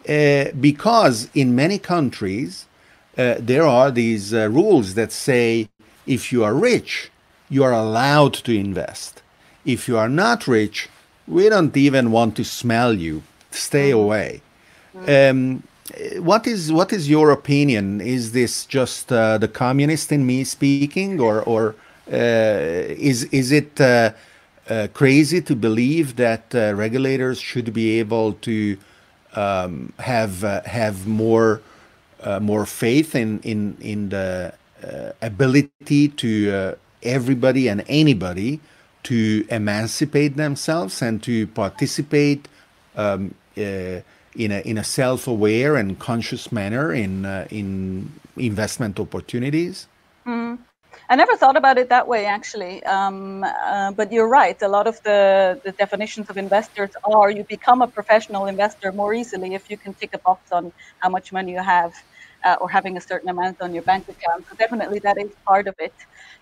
[0.08, 2.66] Uh, because in many countries,
[3.18, 5.70] uh, there are these uh, rules that say
[6.08, 7.12] if you are rich,
[7.50, 9.22] you are allowed to invest.
[9.66, 10.90] If you are not rich,
[11.28, 13.24] we don't even want to smell you.
[13.52, 14.42] Stay away.
[15.08, 15.64] Um,
[16.18, 18.02] what is what is your opinion?
[18.02, 21.76] Is this just uh, the communist in me speaking, or or
[22.12, 24.12] uh, is is it uh,
[24.70, 28.78] uh, crazy to believe that regulators should be able to
[29.36, 31.62] um, have have more
[32.42, 34.54] more faith in in in the
[35.22, 38.60] ability to everybody and anybody
[39.04, 42.48] to emancipate themselves and to participate
[42.96, 44.02] um, uh,
[44.36, 49.88] in a in a self-aware and conscious manner in uh, in investment opportunities?
[50.26, 50.60] Mm.
[51.12, 52.84] I never thought about it that way, actually.
[52.84, 54.60] Um, uh, but you're right.
[54.62, 59.14] A lot of the, the definitions of investors are you become a professional investor more
[59.16, 61.94] easily if you can tick a box on how much money you have
[62.46, 64.46] uh, or having a certain amount on your bank account.
[64.50, 65.94] So definitely that is part of it.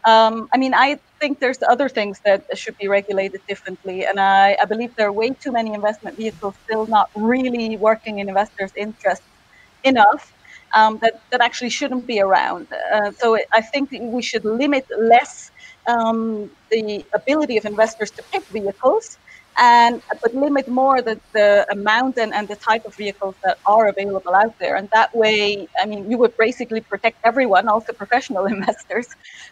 [0.08, 4.58] Um, I mean, I think there's other things that should be regulated differently, and I,
[4.62, 8.74] I believe there are way too many investment vehicles still not really working in investors'
[8.78, 9.24] interest
[9.84, 10.34] enough.
[10.76, 12.68] Um, that, that actually shouldn't be around.
[12.94, 15.52] Uh, so I think we should limit less
[15.90, 19.20] um, the ability of investors to pick vehicles
[19.58, 23.88] and but limit more the, the amount and, and the type of vehicles that are
[23.88, 24.76] available out there.
[24.76, 29.08] And that way, I mean, you would basically protect everyone, also professional investors,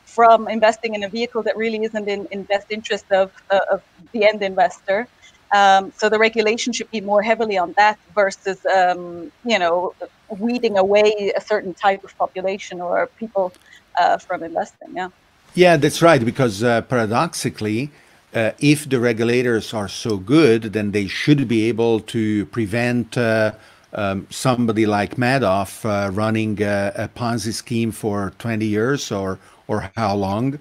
[0.05, 3.81] from investing in a vehicle that really isn't in, in best interest of, uh, of
[4.11, 5.07] the end investor.
[5.51, 9.93] Um, so the regulation should be more heavily on that versus, um, you know,
[10.29, 13.53] weeding away a certain type of population or people
[13.99, 14.89] uh, from investing.
[14.93, 15.09] Yeah.
[15.55, 16.23] Yeah, that's right.
[16.23, 17.89] Because uh, paradoxically,
[18.35, 23.53] uh, if the regulators are so good, then they should be able to prevent uh,
[23.93, 29.89] um, somebody like Madoff uh, running a, a, Ponzi scheme for 20 years or or
[29.95, 30.59] how long,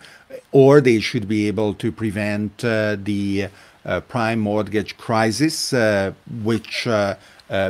[0.52, 3.48] or they should be able to prevent uh, the
[3.84, 6.88] uh, prime mortgage crisis, uh, which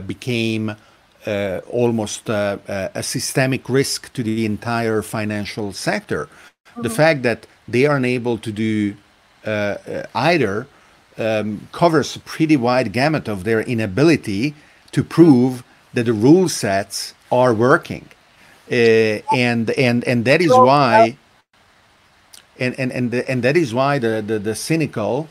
[0.07, 0.77] became
[1.27, 6.27] almost a systemic risk to the entire financial sector.
[6.27, 6.83] Mm-hmm.
[6.83, 8.95] The fact that they are unable to do
[9.47, 10.67] either
[11.19, 14.55] um, covers a pretty wide gamut of their inability
[14.93, 18.09] to prove that the rule sets are working.
[18.71, 21.17] Uh, and and and that is why
[22.59, 25.29] and and and, the, and that is why the the, the cynical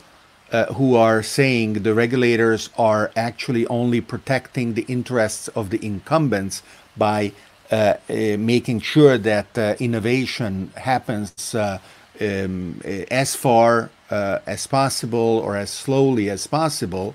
[0.52, 6.62] uh, who are saying the regulators are actually only protecting the interests of the incumbents
[6.96, 7.32] by
[7.72, 15.70] uh, uh, making sure that innovation happens um, as far uh, as possible or as
[15.84, 17.08] slowly as possible,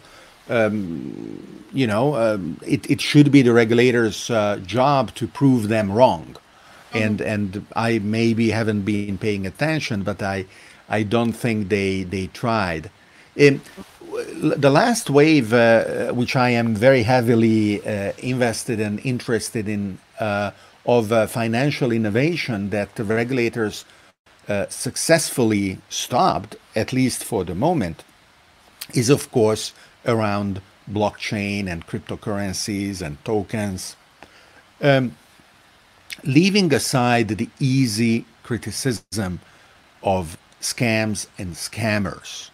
[0.58, 0.74] um,
[1.82, 6.28] you know, um, it, it should be the regulator's uh, job to prove them wrong.
[6.36, 7.06] Mm-hmm.
[7.06, 10.38] And and I maybe haven't been paying attention, but I
[10.98, 12.90] I don't think they they tried.
[13.36, 13.62] In,
[14.66, 20.52] the last wave, uh, which I am very heavily uh, invested and interested in, uh,
[20.86, 23.86] of uh, financial innovation that the regulators
[24.50, 28.04] uh, successfully stopped, at least for the moment,
[28.96, 29.74] is of course
[30.06, 33.96] around blockchain and cryptocurrencies and tokens.
[34.82, 35.16] Um,
[36.24, 39.40] leaving aside the easy criticism
[40.02, 42.50] of scams and scammers,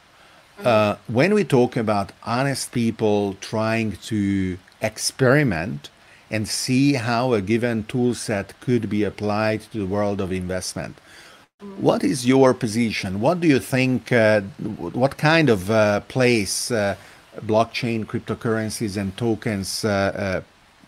[0.63, 5.89] uh, when we talk about honest people trying to experiment
[6.29, 10.97] and see how a given tool set could be applied to the world of investment,
[11.77, 13.21] what is your position?
[13.21, 14.11] What do you think?
[14.11, 14.41] Uh,
[15.01, 16.95] what kind of uh, place uh,
[17.51, 20.41] blockchain, cryptocurrencies, and tokens uh,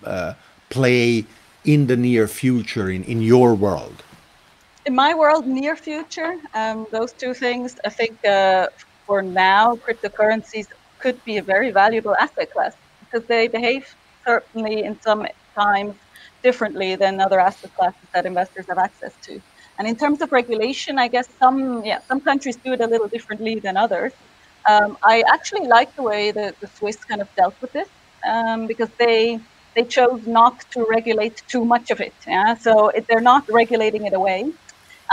[0.03, 0.34] uh, uh,
[0.69, 1.25] play
[1.65, 4.03] in the near future in, in your world?
[4.86, 8.19] In my world, near future, um, those two things, I think
[9.06, 10.67] for now, cryptocurrencies
[10.99, 15.95] could be a very valuable asset class because they behave certainly in some times
[16.41, 19.41] differently than other asset classes that investors have access to.
[19.80, 23.08] And in terms of regulation, I guess some yeah some countries do it a little
[23.08, 24.13] differently than others.
[24.70, 27.90] Um, I actually like the way that the Swiss kind of dealt with this
[28.28, 29.40] um, because they
[29.76, 32.16] they chose not to regulate too much of it.
[32.26, 34.52] Yeah, so it, they're not regulating it away,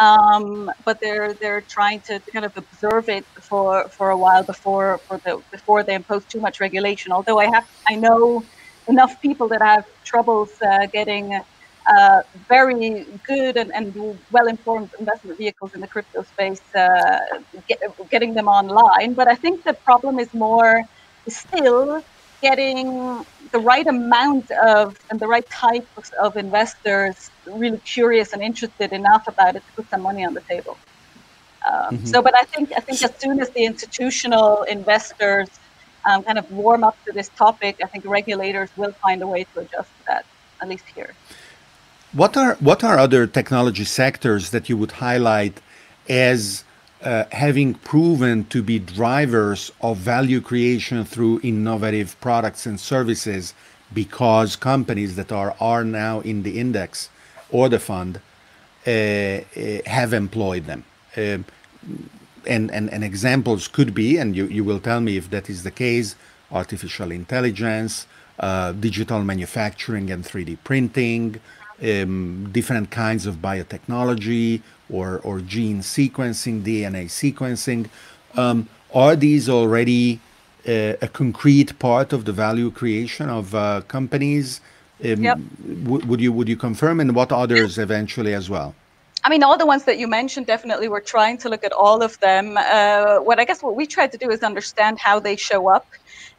[0.00, 4.44] um, but they're they're trying to, to, kind of observe it for for a while
[4.44, 7.12] before for the before they impose too much regulation.
[7.12, 8.46] Although I have I know
[8.88, 11.38] enough people that have troubles uh, getting
[11.86, 17.18] uh, very good and, and well-informed investment vehicles in the crypto space, uh,
[17.68, 19.12] get, getting them online.
[19.14, 20.82] But I think the problem is more
[21.28, 22.02] still
[22.40, 28.92] getting the right amount of and the right types of, investors really curious and interested
[28.92, 30.76] enough about it to put some money on the table.
[31.66, 32.06] Um, mm-hmm.
[32.06, 35.48] So, but I think I think as soon as the institutional investors
[36.08, 39.44] um, kind of warm up to this topic, I think regulators will find a way
[39.50, 40.24] to adjust to that,
[40.60, 41.14] at least here.
[42.15, 45.60] What are what are other technology sectors that you would highlight
[46.08, 46.62] as
[47.02, 53.52] uh, having proven to be drivers of value creation through innovative products and services
[53.92, 57.10] because companies that are are now in the index
[57.50, 58.21] or the fund
[58.87, 59.42] uh, uh,
[59.87, 60.85] have employed them.
[61.17, 61.44] Um,
[62.46, 65.65] and, and, and examples could be, and you, you will tell me if that is
[65.65, 66.15] the case,
[66.52, 68.06] artificial intelligence,
[68.38, 71.40] uh, digital manufacturing and 3D printing,
[71.83, 77.88] um, different kinds of biotechnology or, or gene sequencing, DNA sequencing.
[78.37, 80.20] Um, are these already
[80.68, 84.60] uh, a concrete part of the value creation of uh, companies?
[85.04, 85.38] Um, Yep.
[86.06, 88.75] would you would you confirm, and what others eventually as well?
[89.25, 92.02] I mean, all the ones that you mentioned, definitely, we're trying to look at all
[92.02, 92.56] of them.
[92.56, 95.87] Uh, what I guess what we try to do is understand how they show up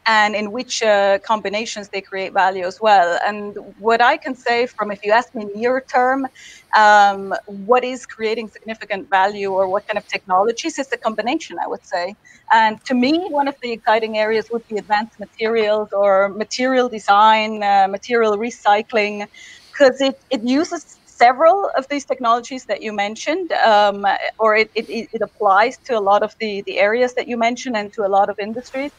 [0.07, 3.19] and in which uh, combinations they create value as well.
[3.25, 6.25] And what I can say from, if you ask me near term,
[6.77, 11.67] um, what is creating significant value or what kind of technologies, it's a combination, I
[11.67, 12.15] would say.
[12.53, 17.63] And to me, one of the exciting areas would be advanced materials or material design,
[17.63, 19.27] uh, material recycling,
[19.77, 24.05] because it, it uses several of these technologies that you mentioned, um,
[24.39, 27.75] or it, it, it applies to a lot of the, the areas that you mentioned
[27.77, 28.91] and to a lot of industries.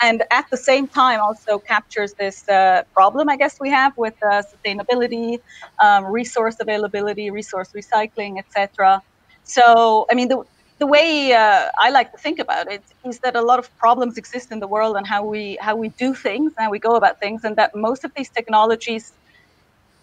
[0.00, 4.14] And at the same time, also captures this uh, problem, I guess, we have with
[4.22, 5.38] uh, sustainability,
[5.82, 9.00] um, resource availability, resource recycling, etc.
[9.44, 10.44] So, I mean, the,
[10.78, 14.16] the way uh, I like to think about it is that a lot of problems
[14.18, 16.94] exist in the world and how we how we do things and how we go
[16.94, 19.12] about things, and that most of these technologies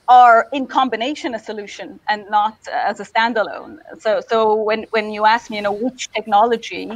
[0.08, 3.78] are in combination a solution and not as a standalone.
[4.00, 6.92] So, so when, when you ask me, you know, which technology,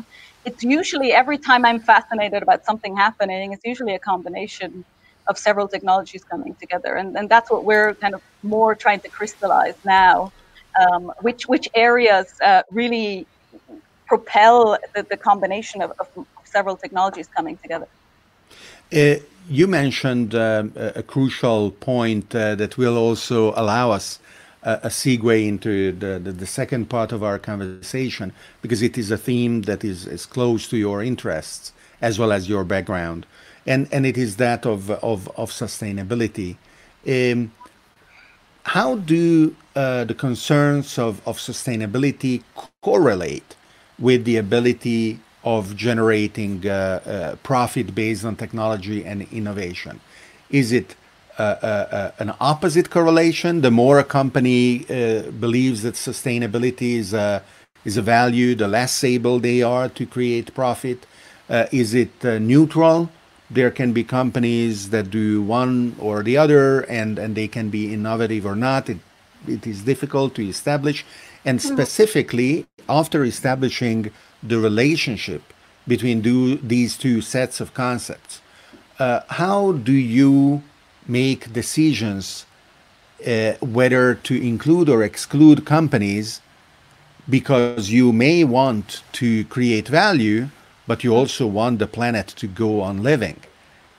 [0.46, 4.86] it's usually every time I'm fascinated about something happening, it's usually a combination
[5.28, 6.96] of several technologies coming together.
[6.96, 10.32] And, and that's what we're kind of more trying to crystallize now,
[10.82, 13.28] um, which, which areas uh, really
[14.08, 16.08] propel the, the combination of, of
[16.46, 17.88] several technologies coming together.
[18.92, 19.16] Uh,
[19.48, 24.20] you mentioned um, a, crucial point uh, that will also allow us
[24.64, 29.10] uh, a segue into the, the, the, second part of our conversation because it is
[29.10, 33.26] a theme that is, is close to your interests as well as your background,
[33.66, 36.56] and, and it is that of, of, of sustainability.
[37.08, 37.52] Um,
[38.64, 42.44] how do uh, the concerns of, of sustainability
[42.82, 43.56] correlate
[43.98, 50.00] with the ability of generating uh, uh, profit based on technology and innovation?
[50.50, 50.96] Is it
[51.40, 53.62] an opposite correlation?
[53.62, 57.44] The more a company uh, believes that sustainability is a,
[57.86, 61.06] is a value, the less able they are to create profit.
[61.50, 63.10] Uh, is it neutral?
[63.50, 67.94] There can be companies that do one or the other, and, and they can be
[67.94, 68.90] innovative or not.
[68.90, 69.00] It,
[69.48, 71.04] it is difficult to establish.
[71.46, 74.12] And specifically, after establishing
[74.44, 75.42] the relationship
[75.88, 78.42] between do, these two sets of concepts.
[79.00, 80.62] Uh, how do you
[81.10, 82.46] make decisions
[83.26, 86.42] uh, whether to include or exclude companies
[87.30, 90.50] because you may want to create value,
[90.88, 93.40] but you also want the planet to go on living?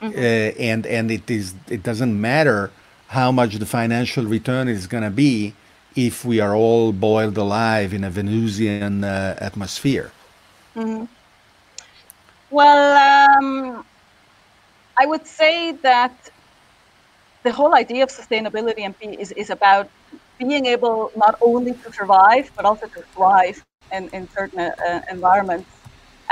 [0.01, 0.19] Mm-hmm.
[0.19, 2.71] Uh, and and it is it doesn't matter
[3.09, 5.55] how much the financial return is going to be
[5.95, 10.11] if we are all boiled alive in a Venusian uh, atmosphere.
[10.75, 11.05] Mm-hmm.
[12.51, 13.85] Well, um,
[14.99, 16.31] I would say that
[17.45, 19.89] the whole idea of sustainability and is, is about
[20.39, 23.57] being able not only to survive, but also to thrive
[23.93, 25.73] in, in certain uh, environments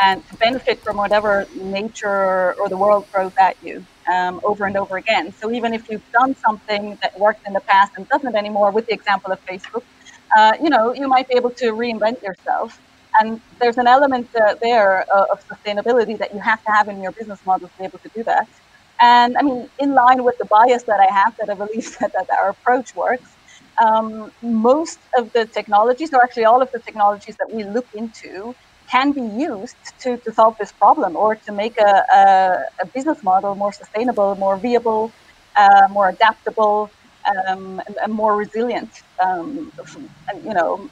[0.00, 4.76] and to benefit from whatever nature or the world throws at you um, over and
[4.76, 5.32] over again.
[5.32, 8.86] So even if you've done something that worked in the past and doesn't anymore, with
[8.88, 9.82] the example of Facebook,
[10.38, 12.80] uh, you know, you might be able to reinvent yourself
[13.20, 17.02] and there's an element uh, there uh, of sustainability that you have to have in
[17.02, 18.46] your business model to be able to do that.
[19.01, 22.12] And I mean, in line with the bias that I have, that I believe that,
[22.12, 23.36] that our approach works,
[23.84, 28.55] um, most of the technologies, or actually all of the technologies that we look into,
[28.90, 33.22] can be used to, to solve this problem or to make a, a, a business
[33.22, 35.12] model more sustainable, more viable,
[35.57, 36.90] uh, more adaptable,
[37.49, 38.90] um, and, and, more resilient.
[39.22, 39.72] Um,
[40.42, 40.90] you know,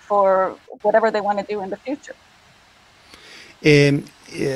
[0.00, 2.16] for whatever they want to do in the future.
[3.64, 4.04] Um,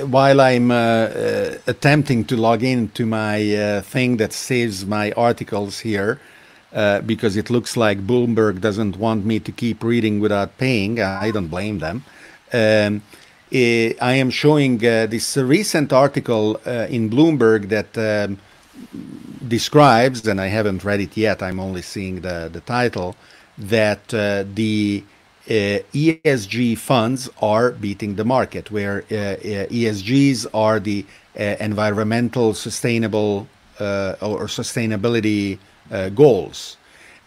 [0.07, 5.11] while I'm uh, uh, attempting to log in to my uh, thing that saves my
[5.13, 6.21] articles here,
[6.73, 11.31] uh, because it looks like Bloomberg doesn't want me to keep reading without paying, I
[11.31, 12.05] don't blame them.
[12.53, 13.03] Um,
[13.53, 18.39] I am showing uh, this recent article uh, in Bloomberg that um,
[19.47, 23.17] describes, and I haven't read it yet, I'm only seeing the, the title,
[23.59, 25.14] that the uh,
[25.47, 31.05] Uh, ESG funds are beating the market, where uh, uh, ESGs are the
[31.39, 33.47] uh, environmental sustainable
[33.79, 35.59] uh, or sustainability
[36.15, 36.79] goals.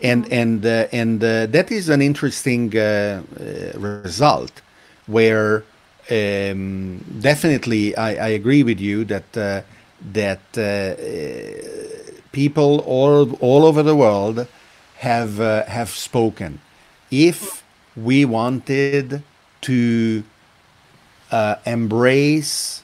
[0.01, 0.31] And, mm.
[0.31, 2.71] and, and that is an interesting
[3.75, 4.61] result
[5.05, 5.63] where
[6.09, 9.63] um, definitely I, I, agree with you that
[10.13, 10.95] that uh,
[12.31, 14.47] people all all over the world
[14.97, 16.59] have uh, have spoken.
[17.11, 17.63] If
[17.97, 19.23] we wanted
[19.61, 20.23] to
[21.31, 22.83] uh, embrace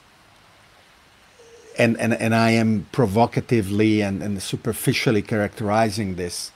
[1.78, 6.52] and, and, and I am provocatively and, and superficially characterizing this,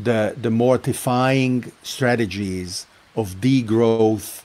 [0.00, 2.86] the, the mortifying strategies
[3.16, 4.42] of degrowth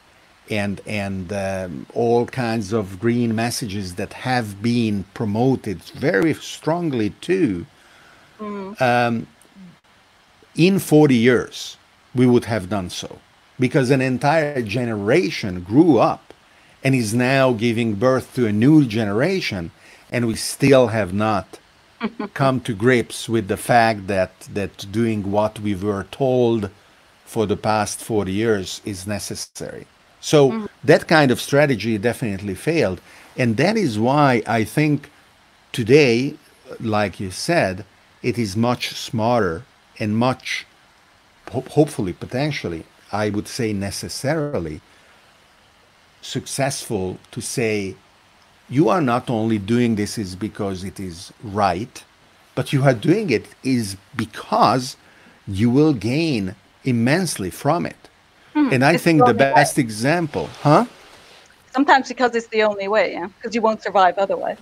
[0.50, 7.66] and, and um, all kinds of green messages that have been promoted very strongly too,
[8.40, 8.82] mm.
[8.82, 9.28] um,
[10.56, 11.78] in 40 years,
[12.16, 13.20] we would have done so
[13.60, 16.34] because an entire generation grew up
[16.84, 19.72] and is now giving birth to a new generation
[20.12, 21.60] and we still have not
[22.34, 26.70] come to grips with the fact that that doing what we were told
[27.26, 29.88] for the past 40 years is necessary
[30.22, 30.66] so mm-hmm.
[30.84, 33.02] that kind of strategy definitely failed
[33.36, 35.10] and that is why i think
[35.72, 36.36] today
[36.80, 37.84] like you said
[38.22, 39.64] it is much smarter
[40.00, 40.66] and much
[41.52, 44.82] ho- hopefully potentially i would say necessarily
[46.22, 47.96] successful to say
[48.70, 52.04] you are not only doing this is because it is right,
[52.56, 54.98] but you are doing it is because
[55.48, 58.10] you will gain immensely from it.
[58.54, 59.84] Hmm, and I think the, the best way.
[59.84, 60.86] example, huh?
[61.72, 64.58] Sometimes because it's the only way, yeah, because you won't survive otherwise.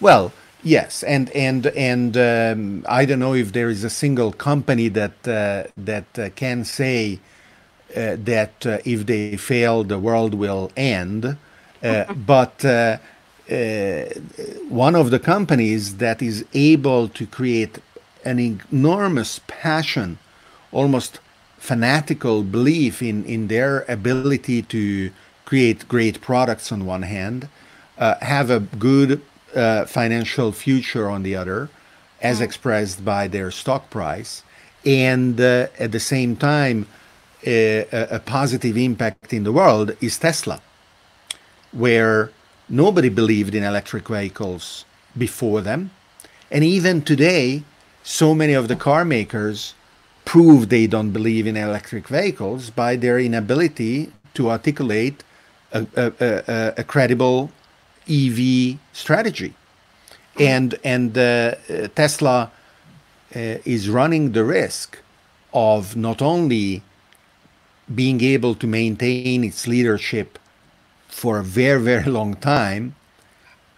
[0.00, 4.88] Well, yes, and and and um, I don't know if there is a single company
[4.88, 7.20] that uh, that uh, can say
[7.94, 11.36] that uh, if they fail, the world will end.
[11.82, 12.98] Uh, but uh,
[13.50, 14.04] uh,
[14.68, 17.78] one of the companies that is able to create
[18.24, 20.18] an enormous passion,
[20.72, 21.20] almost
[21.58, 25.10] fanatical belief in, in their ability to
[25.44, 27.48] create great products on one hand,
[27.96, 29.22] uh, have a good
[29.54, 31.70] uh, financial future on the other,
[32.20, 32.42] as mm.
[32.42, 34.42] expressed by their stock price,
[34.84, 36.86] and uh, at the same time,
[37.46, 40.60] a, a positive impact in the world is Tesla,
[41.72, 42.30] where
[42.68, 44.84] Nobody believed in electric vehicles
[45.16, 45.90] before them.
[46.50, 47.62] And even today,
[48.02, 49.74] so many of the car makers
[50.26, 55.24] prove they don't believe in electric vehicles by their inability to articulate
[55.72, 57.50] a, a, a, a credible
[58.08, 59.54] EV strategy.
[60.38, 61.54] And, and uh,
[61.94, 62.50] Tesla
[63.34, 64.98] uh, is running the risk
[65.54, 66.82] of not only
[67.94, 70.38] being able to maintain its leadership
[71.08, 72.94] for a very, very long time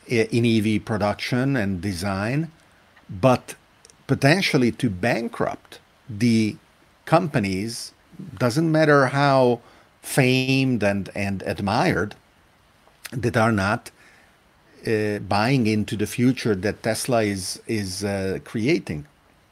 [0.06, 2.50] in EV production and design,
[3.08, 3.54] but
[4.06, 6.56] potentially to bankrupt the
[7.04, 7.92] companies,
[8.38, 9.60] doesn't matter how
[10.02, 12.16] famed and, and admired,
[13.12, 13.90] that are not
[14.86, 19.06] uh, buying into the future that Tesla is is uh, creating.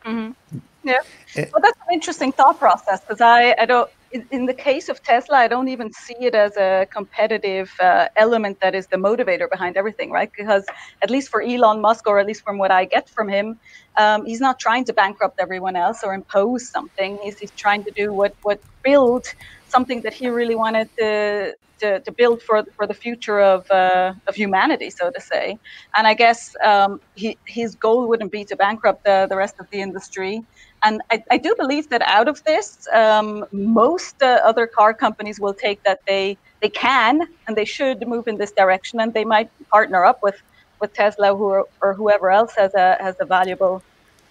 [0.04, 0.58] Mm-hmm.
[0.84, 1.00] Yeah,
[1.36, 3.90] well, that's an interesting thought process because I I don't
[4.30, 8.58] in the case of Tesla, I don't even see it as a competitive uh, element
[8.62, 10.30] that is the motivator behind everything, right?
[10.36, 10.64] Because
[11.02, 13.56] at least for Elon Musk, or at least from what I get from him,
[13.98, 17.18] um, he's not trying to bankrupt everyone else or impose something.
[17.22, 19.24] He's, he's trying to do what what build
[19.66, 24.12] something that he really wanted to to, to build for for the future of uh,
[24.28, 25.58] of humanity, so to say.
[25.96, 29.66] And I guess um, he, his goal wouldn't be to bankrupt the, the rest of
[29.72, 30.42] the industry.
[30.84, 35.40] And I, I do believe that out of this, um, most uh, other car companies
[35.40, 39.24] will take that they they can and they should move in this direction, and they
[39.24, 40.40] might partner up with
[40.80, 43.82] with Tesla who, or whoever else has a has a valuable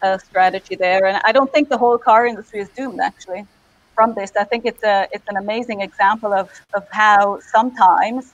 [0.01, 1.05] uh, strategy there.
[1.05, 3.45] And I don't think the whole car industry is doomed actually
[3.95, 4.31] from this.
[4.39, 8.33] I think it's a it's an amazing example of of how sometimes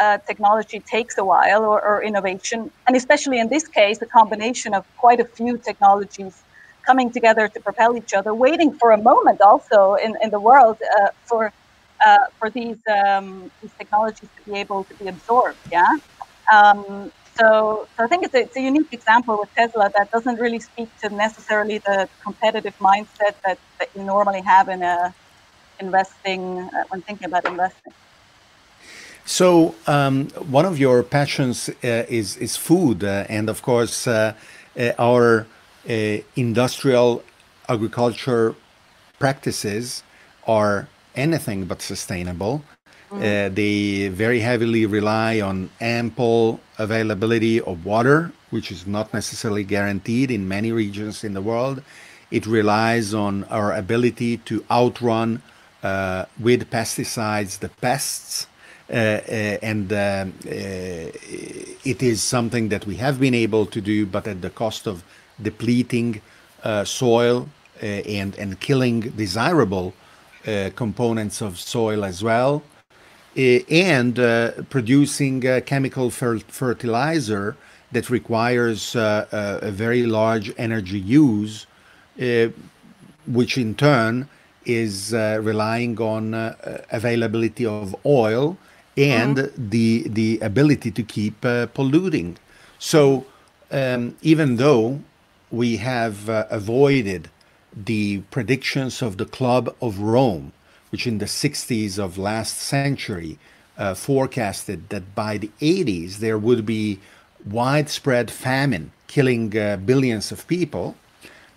[0.00, 4.74] uh, technology takes a while or, or, innovation, and especially in this case, a combination
[4.74, 6.42] of quite a few technologies
[6.86, 10.78] coming together to propel each other, waiting for a moment also in, in the world
[10.98, 11.52] uh, for
[12.04, 15.58] uh, for these um, these technologies to be able to be absorbed.
[15.70, 15.86] Yeah.
[16.52, 20.38] Um, so, so I think it's a, it's a unique example with Tesla that doesn't
[20.38, 25.12] really speak to necessarily the competitive mindset that, that you normally have in a
[25.80, 27.92] investing uh, when thinking about investing.
[29.24, 30.28] So, um,
[30.58, 34.34] one of your passions uh, is is food, uh, and of course, uh,
[34.78, 35.44] uh, our uh,
[35.86, 37.22] industrial
[37.68, 38.54] agriculture
[39.18, 40.02] practices
[40.46, 42.62] are anything but sustainable.
[43.12, 50.32] Uh, they very heavily rely on ample availability of water, which is not necessarily guaranteed
[50.32, 51.80] in many regions in the world.
[52.32, 55.42] It relies on our ability to outrun
[55.84, 58.48] uh, with pesticides the pests
[58.88, 64.50] and um, it is something that we have been able to do, but at the
[64.50, 65.02] cost of
[65.40, 66.20] depleting
[66.84, 67.48] soil
[67.80, 69.94] and and killing desirable
[70.76, 72.62] components of soil as well.
[73.36, 74.14] and
[74.70, 77.56] producing chemical fer fertilizer
[77.94, 79.26] that requires uh,
[79.62, 81.66] a, very large energy use,
[82.20, 82.48] uh,
[83.26, 84.28] which in turn
[84.66, 86.54] is uh, relying on uh,
[86.90, 88.56] availability of oil
[88.96, 89.68] and mm-hmm.
[89.70, 92.36] the the ability to keep uh, polluting.
[92.78, 93.24] So
[93.70, 95.00] um, even though
[95.54, 97.30] we have uh, avoided
[97.74, 100.52] the predictions of the Club of Rome,
[100.90, 103.38] which in the 60s of last century
[103.96, 107.00] forecasted that by the 80s there would be
[107.44, 110.96] widespread famine killing uh, billions of people.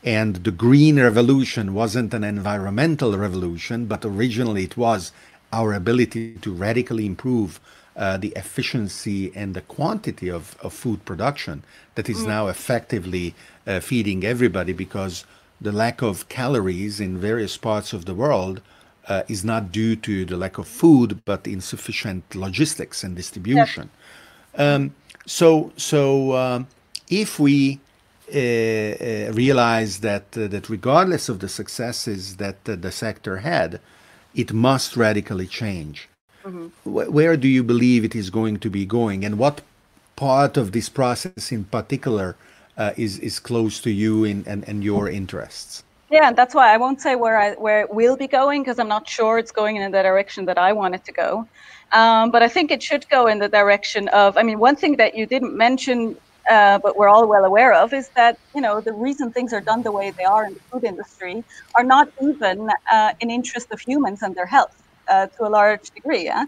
[0.03, 5.11] And the Green Revolution wasn't an environmental revolution, but originally it was
[5.51, 7.59] our ability to radically improve
[7.95, 11.63] uh, the efficiency and the quantity of, of food production
[11.95, 12.27] that is mm.
[12.27, 13.33] now effectively
[13.67, 15.25] uh, feeding everybody because
[15.59, 18.61] the lack of calories in various parts of the world
[19.07, 23.89] uh, is not due to the lack of food, but insufficient logistics and distribution.
[24.57, 24.93] Um,
[25.25, 26.67] so, so um,
[27.09, 27.79] if we
[28.33, 33.79] uh, uh, realize that uh, that regardless of the successes that uh, the sector had,
[34.35, 36.09] it must radically change.
[36.43, 36.67] Mm-hmm.
[36.83, 39.61] Wh- where do you believe it is going to be going, and what
[40.17, 42.35] part of this process in particular
[42.77, 45.83] uh, is is close to you in, and, and your interests?
[46.09, 48.79] Yeah, and that's why I won't say where I where it will be going because
[48.79, 51.47] I'm not sure it's going in the direction that I want it to go.
[51.91, 54.37] Um, but I think it should go in the direction of.
[54.37, 56.15] I mean, one thing that you didn't mention,
[56.49, 59.61] uh, but we're all well aware of, is that you know the reason things are
[59.61, 61.43] done the way they are in the food industry
[61.75, 65.89] are not even uh, in interest of humans and their health uh, to a large
[65.91, 66.25] degree.
[66.25, 66.45] Yeah.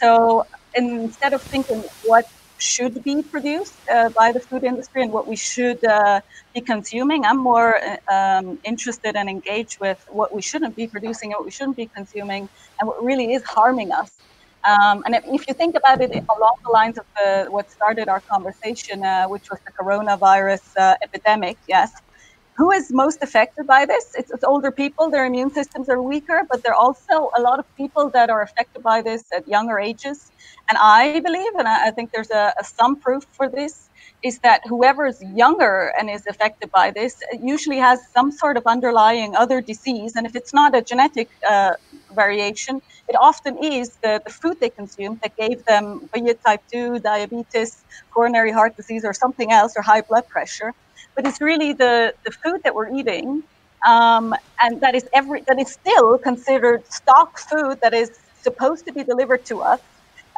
[0.00, 2.26] So instead of thinking what
[2.62, 6.20] should be produced uh, by the food industry and what we should uh,
[6.54, 7.24] be consuming.
[7.24, 11.44] I'm more uh, um, interested and engaged with what we shouldn't be producing and what
[11.44, 12.48] we shouldn't be consuming
[12.78, 14.20] and what really is harming us.
[14.68, 18.22] Um, and if you think about it along the lines of the, what started our
[18.30, 21.90] conversation, uh, which was the coronavirus uh, epidemic, yes,
[22.62, 24.04] who is most affected by this?
[24.16, 27.58] It's, it's, older people, their immune systems are weaker, but there are also a lot
[27.58, 30.30] of people that are affected by this at younger ages.
[30.68, 33.90] And I believe, and I, I think there's a, a, some proof for this,
[34.22, 38.62] is that whoever is younger and is affected by this usually has some sort of
[38.74, 40.12] underlying other disease.
[40.14, 41.72] And if it's not a genetic uh,
[42.14, 47.00] variation, it often is the, the food they consume that gave them be type 2,
[47.00, 47.84] diabetes,
[48.14, 50.72] coronary heart disease, or something else, or high blood pressure
[51.14, 53.42] but it's really the, the food that we're eating
[53.86, 58.10] um, and that is every that is still considered stock food that is
[58.40, 59.80] supposed to be delivered to us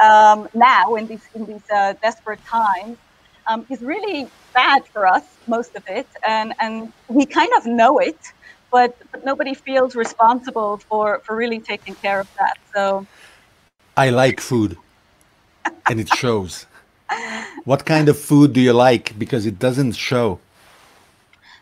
[0.03, 2.97] um, now in these in these uh, desperate times
[3.49, 7.99] um, is really bad for us most of it and and we kind of know
[7.99, 8.19] it
[8.73, 13.07] but, but nobody feels responsible for for really taking care of that so.
[13.97, 14.77] I like food
[15.89, 16.67] and it shows.
[17.65, 19.17] What kind of food do you like?
[19.17, 20.41] Because it doesn't show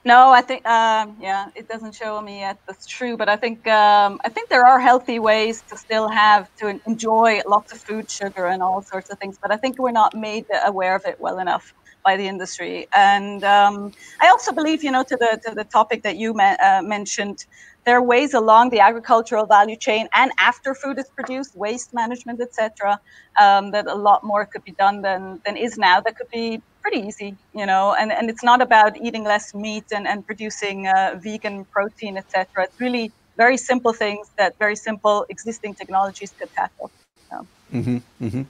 [0.05, 2.59] no, I think um, yeah, it doesn't show me yet.
[2.67, 6.49] That's true, but I think um, I think there are healthy ways to still have
[6.59, 9.39] to enjoy lots of food, sugar, and all sorts of things.
[9.41, 11.73] But I think we're not made aware of it well enough
[12.05, 12.89] by the industry.
[12.97, 16.83] And um, I also believe, you know, to the to the topic that you uh,
[16.83, 17.39] mentioned,
[17.87, 22.41] there are ways along the agricultural value chain and after food is produced, waste management,
[22.41, 22.99] etc.,
[23.41, 26.01] um, that a lot more could be done than than is now.
[26.01, 29.85] That could be pretty easy, you know, and, and it's not about eating less meat
[29.93, 32.65] and, and producing uh, vegan protein, etc.
[32.65, 36.91] It's really very simple things that very simple existing technologies could tackle.
[37.31, 37.47] So.
[37.73, 38.43] Mm-hmm, mm-hmm.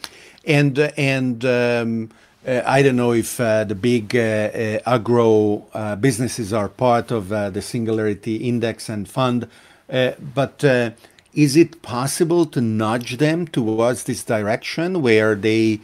[0.44, 2.10] And uh, and um,
[2.46, 7.28] uh, I don't know if uh, the big uh, uh, agro businesses are part of
[7.28, 9.48] the Singularity Index and Fund,
[9.88, 10.64] but
[11.34, 15.80] is it possible to nudge them towards this direction where they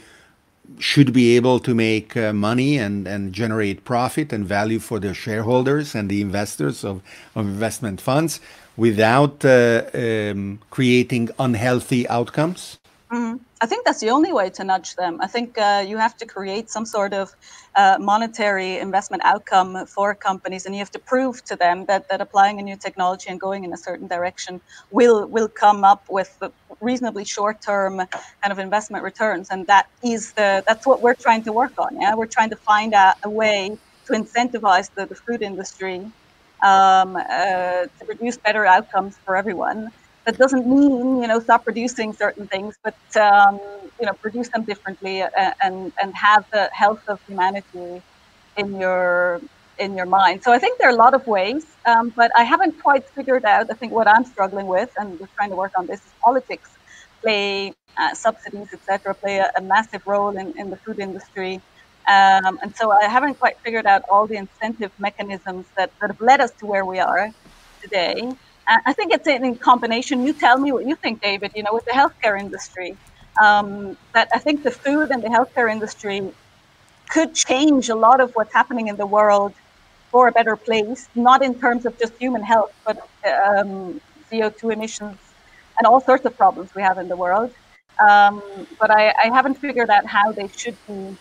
[0.78, 5.14] should be able to make uh, money and, and generate profit and value for their
[5.14, 7.02] shareholders and the investors of,
[7.34, 8.40] of investment funds
[8.76, 12.78] without uh, um, creating unhealthy outcomes?
[13.10, 13.36] Mm-hmm.
[13.61, 15.18] I think that's the only way to nudge them.
[15.20, 17.30] I think uh, you have to create some sort of
[17.76, 22.22] uh, monetary investment outcome for companies, and you have to prove to them that, that
[22.22, 26.30] applying a new technology and going in a certain direction will will come up with
[26.80, 31.52] reasonably short-term kind of investment returns, and that is the that's what we're trying to
[31.52, 31.90] work on.
[32.00, 33.70] Yeah, we're trying to find a, a way
[34.06, 35.98] to incentivize the, the food industry
[36.64, 37.22] um, uh,
[37.98, 39.86] to produce better outcomes for everyone
[40.28, 42.98] that doesn't mean you know stop producing certain things, but
[43.28, 43.58] um,
[43.98, 48.02] you know produce them differently uh, and and have the health of humanity
[48.58, 49.40] in your
[49.78, 50.42] in your mind.
[50.42, 53.44] So I think there are a lot of ways, um, but I haven't quite figured
[53.46, 53.64] out.
[53.70, 56.68] I think what I'm struggling with, and we're trying to work on this, is politics
[57.22, 61.54] play uh, subsidies, etc., play a, a, massive role in, in the food industry.
[62.08, 66.20] Um, and so I haven't quite figured out all the incentive mechanisms that, that have
[66.20, 67.30] led us to where we are
[67.82, 68.30] today.
[68.68, 70.24] I think it's in combination.
[70.26, 71.52] You tell me what you think, David.
[71.56, 72.96] You know, with the healthcare industry,
[73.42, 76.32] um, that I think the food and the healthcare industry
[77.08, 79.54] could change a lot of what's happening in the world
[80.10, 81.08] for a better place.
[81.14, 84.00] Not in terms of just human health, but um,
[84.30, 85.18] CO2 emissions
[85.78, 87.50] and all sorts of problems we have in the world.
[87.98, 88.42] Um,
[88.78, 91.16] but I, I haven't figured out how they should be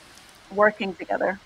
[0.53, 1.39] working together.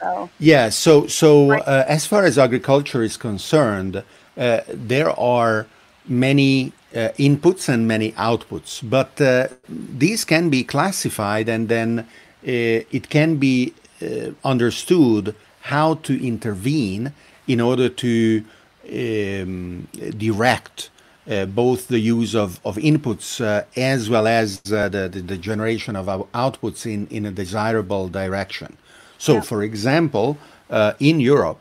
[0.00, 0.70] So yeah.
[0.70, 4.02] So so uh, as far as agriculture is concerned
[4.36, 5.66] uh, there are
[6.06, 12.06] many uh, inputs and many outputs, but uh, these can be classified and then
[12.42, 13.72] it can be
[14.44, 17.12] understood how to intervene
[17.46, 18.44] in order to
[18.92, 19.86] um,
[20.18, 20.90] direct
[21.30, 25.38] uh, both the use of, of inputs uh, as well as uh, the, the, the,
[25.38, 28.76] generation of outputs in, in a desirable direction.
[29.18, 29.40] So, yeah.
[29.42, 30.36] for example,
[30.98, 31.60] in Europe,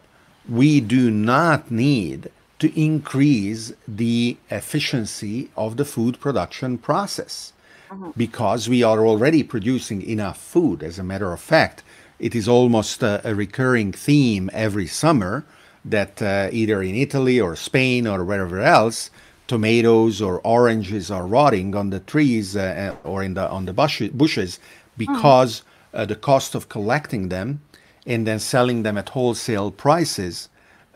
[0.50, 2.32] we do not need
[2.62, 7.54] to increase the efficiency of the food production process
[7.90, 8.12] uh-huh.
[8.16, 10.84] because we are already producing enough food.
[10.84, 11.82] As a matter of fact,
[12.20, 15.44] it is almost a, a recurring theme every summer
[15.84, 19.10] that uh, either in Italy or Spain or wherever else,
[19.48, 23.74] tomatoes or oranges are rotting on the trees uh, uh or in the on the
[23.74, 24.60] bush, bushes
[24.98, 25.64] because
[25.96, 27.60] uh, the cost of collecting them
[28.06, 30.48] and then selling them at wholesale prices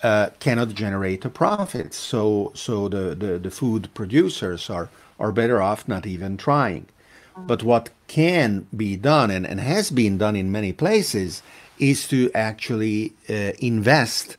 [0.05, 1.91] uh, cannot generate a profit.
[1.93, 4.89] So, so the, the, the, food producers are,
[5.19, 6.85] are better off not even trying.
[7.35, 11.41] But what can be done and, and has been done in many places
[11.79, 14.37] is to actually uh, invest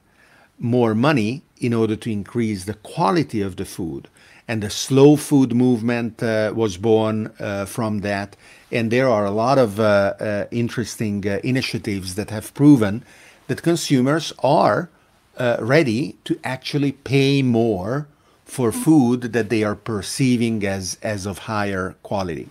[0.59, 4.09] more money in order to increase the quality of the food.
[4.47, 8.37] And the slow food movement uh, was born uh, from that.
[8.71, 13.05] And there are a lot of uh, uh, interesting initiatives that have proven
[13.49, 14.91] that consumers are
[15.37, 18.09] uh, ready to actually pay more
[18.45, 22.49] for food that they are perceiving as, as of higher quality.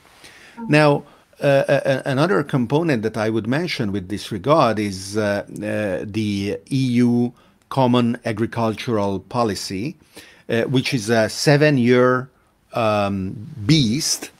[0.68, 1.04] Now,
[1.42, 6.58] uh, uh, another component that I would mention with this regard is uh, uh the
[6.70, 7.32] EU
[7.68, 9.98] Common Agricultural Policy,
[10.48, 12.30] uh, which is a seven year
[12.74, 14.32] um, beast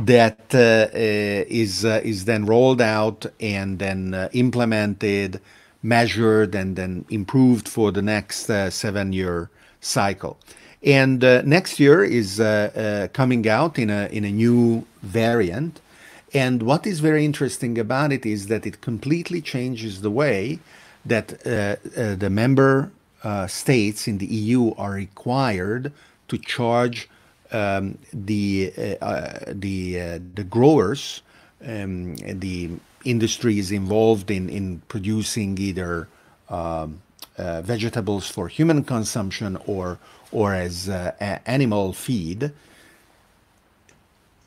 [0.00, 5.40] that is is then rolled out and then implemented
[5.82, 9.50] measured and then improved for the next uh, seven year
[9.80, 10.38] cycle.
[10.82, 15.80] And uh, next year is uh, uh, coming out in a, in a new variant.
[16.32, 20.60] And what is very interesting about it is that it completely changes the way
[21.04, 22.92] that uh, uh, the member
[23.48, 25.92] states in the EU are required
[26.28, 27.10] to charge
[27.52, 28.70] um, the,
[29.48, 31.20] the, the growers,
[31.66, 32.70] um, the
[33.04, 36.08] industries involved in, in producing either
[36.48, 37.00] um,
[37.38, 39.98] uh, vegetables for human consumption or,
[40.32, 41.12] or as uh,
[41.46, 42.52] animal feed,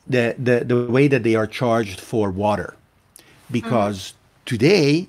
[0.05, 2.75] the, the, the way that they are charged for water.
[3.51, 5.07] Because mm today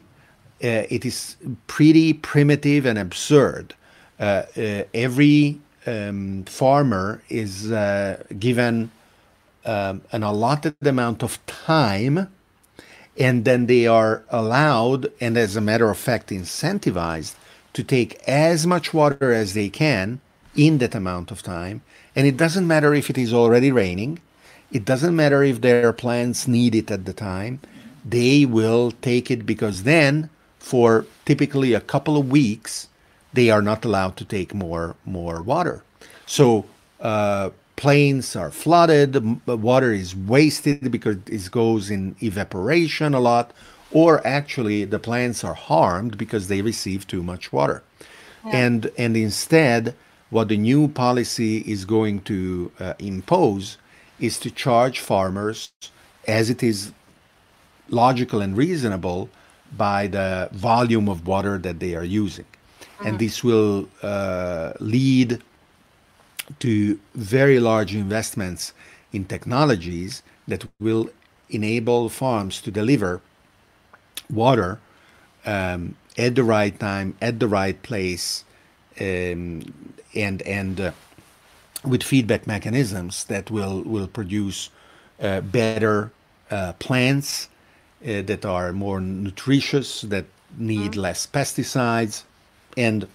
[0.62, 1.36] uh, it is
[1.66, 3.74] pretty primitive and absurd.
[4.18, 8.90] Uh, uh, every um, farmer is uh, given
[9.66, 12.28] um, an allotted amount of time
[13.16, 17.34] and then they are allowed and as a matter of fact incentivized
[17.72, 20.20] to take as much water as they can
[20.56, 21.82] in that amount of time.
[22.14, 24.20] And it doesn't matter if it is already raining.
[24.72, 27.60] It doesn't matter if their plants need it at the time.
[28.04, 32.88] They will take it because then for typically a couple of weeks
[33.32, 35.82] they are not allowed to take more more water.
[36.26, 36.66] So
[37.00, 43.52] uh, plains are flooded, water is wasted because it goes in evaporation a lot,
[43.90, 47.82] or actually the plants are harmed because they receive too much water.
[48.44, 48.56] Yeah.
[48.56, 49.94] And, and instead,
[50.30, 53.78] what the new policy is going to uh, impose
[54.18, 55.70] is to charge farmers
[56.26, 56.92] as it is
[57.88, 59.28] logical and reasonable
[59.76, 62.44] by the volume of water that they are using.
[62.44, 63.06] Mm-hmm.
[63.06, 65.42] And this will uh, lead
[66.60, 68.72] to very large investments
[69.12, 71.08] in technologies that will
[71.50, 73.20] enable farms to deliver
[74.30, 74.78] water
[75.46, 78.44] um, at the right time, at the right place,
[79.00, 79.62] um,
[80.14, 80.92] and and uh,
[81.84, 84.70] with feedback mechanisms that will will produce
[85.20, 86.12] uh, better
[86.50, 87.48] uh, plants
[88.02, 90.24] uh, that are more nutritious, that
[90.56, 90.96] need mm.
[90.96, 92.22] less pesticides,
[92.76, 93.06] and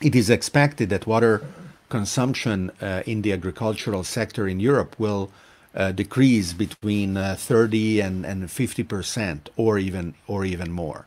[0.00, 1.42] it is expected that water
[1.90, 5.30] consumption uh, in the agricultural sector in Europe will
[5.74, 11.06] uh, decrease between uh, 30 and, and 50 percent, or even or even more.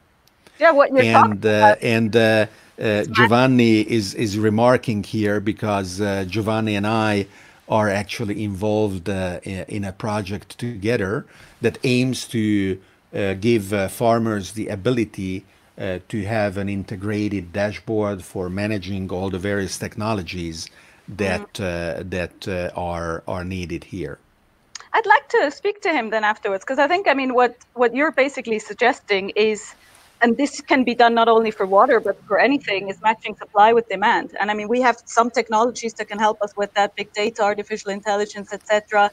[0.60, 1.78] Yeah, what you're and talking about.
[1.82, 7.26] and uh, Giovanni is is remarking here because uh, Giovanni and I
[7.70, 11.26] are actually involved uh, in a project together
[11.62, 12.80] that aims to
[13.14, 15.46] uh, give uh, farmers the ability
[15.78, 20.70] uh, to have an integrated dashboard for managing all the various technologies
[21.08, 22.10] that mm-hmm.
[22.10, 24.20] that are are needed here.
[24.96, 27.96] I'd like to speak to him then afterwards because I think I mean what what
[27.96, 29.74] you're basically suggesting is
[30.24, 33.74] and this can be done not only for water but for anything is matching supply
[33.74, 36.96] with demand and i mean we have some technologies that can help us with that
[36.96, 39.12] big data artificial intelligence etc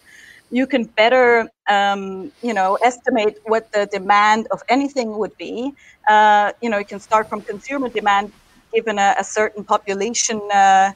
[0.51, 5.73] you can better um, you know estimate what the demand of anything would be.
[6.09, 8.33] Uh, you know you can start from consumer demand
[8.75, 10.93] given a, a certain population uh,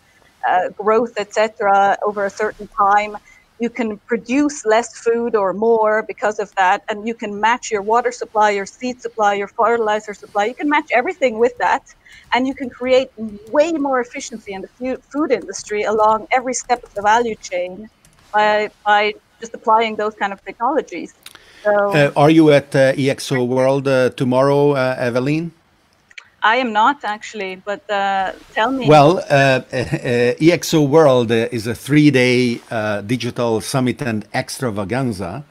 [0.49, 3.17] uh, growth etc over a certain time.
[3.59, 7.83] You can produce less food or more because of that and you can match your
[7.83, 11.83] water supply your seed supply your fertilizer supply you can match everything with that
[12.35, 16.91] and you can create way more efficiency in the food industry along every step of
[16.97, 17.87] the value chain
[18.33, 19.13] by, by
[19.45, 21.11] just applying those kind of technologies
[21.67, 22.83] so, uh, are you at uh,
[23.15, 25.45] exo world uh, tomorrow uh, Evelyn
[26.45, 28.87] I am not actually, but uh, tell me.
[28.87, 35.43] Well, uh, uh, EXO World is a three day uh, digital summit and extravaganza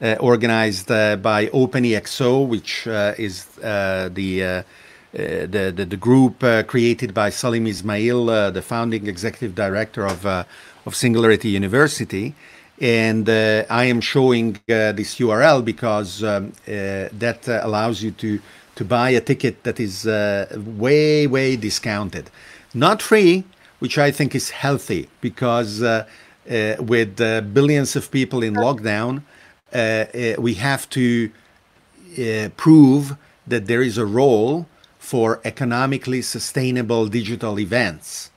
[0.00, 2.86] uh, organized uh, by OpenEXO, which
[3.18, 4.64] is the,
[5.12, 11.48] the, the, the, group created by Salim Ismail, the founding executive director of, of Singularity
[11.48, 12.34] University.
[12.80, 18.40] And I am showing this URL because um, that allows you to
[18.76, 20.46] to buy a ticket that is uh,
[20.78, 22.30] way, way discounted.
[22.74, 23.44] Not free,
[23.80, 26.06] which I think is healthy because uh,
[26.50, 29.22] uh, with uh, billions of people in lockdown,
[29.72, 31.30] uh, uh, we have to
[32.56, 33.16] prove
[33.46, 34.66] that there is a role
[34.98, 38.30] for economically sustainable digital events.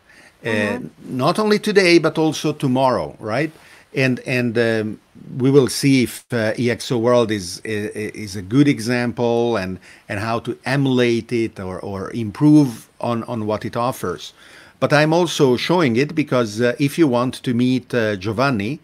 [0.43, 1.17] Mm-hmm.
[1.17, 3.51] Not only today, but also tomorrow, right?
[3.95, 4.99] And and um,
[5.37, 10.19] we will see if uh, EXO World is, is, is a good example and and
[10.19, 14.33] how to emulate it or or improve on on what it offers.
[14.79, 18.79] But I'm also showing it because uh, if you want to meet uh, Giovanni,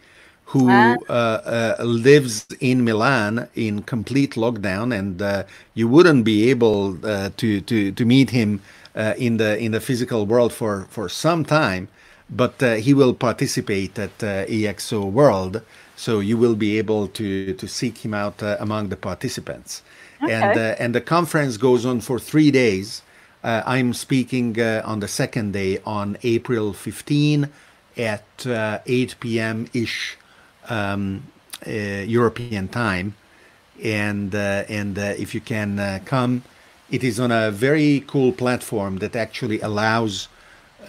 [0.45, 0.97] who ah.
[1.07, 1.13] uh,
[1.79, 5.43] uh, lives in Milan in complete lockdown, and uh,
[5.73, 8.61] you wouldn't be able to to to meet him
[9.17, 11.87] in the in the physical world for for some time
[12.29, 15.61] but uh, he will participate at uh, EXO World,
[15.95, 19.83] so you will be able to to seek him out uh, among the participants.
[20.23, 20.33] Okay.
[20.33, 23.01] And uh, and the conference goes on for three days.
[23.43, 27.47] Uh, I'm speaking uh, on the second day on April 15
[27.95, 29.67] at 8 p.m.
[29.71, 30.17] ish
[30.67, 31.23] um,
[31.65, 33.15] European time,
[33.83, 36.41] and and if you can come,
[36.89, 40.27] it is on a very cool platform that actually allows.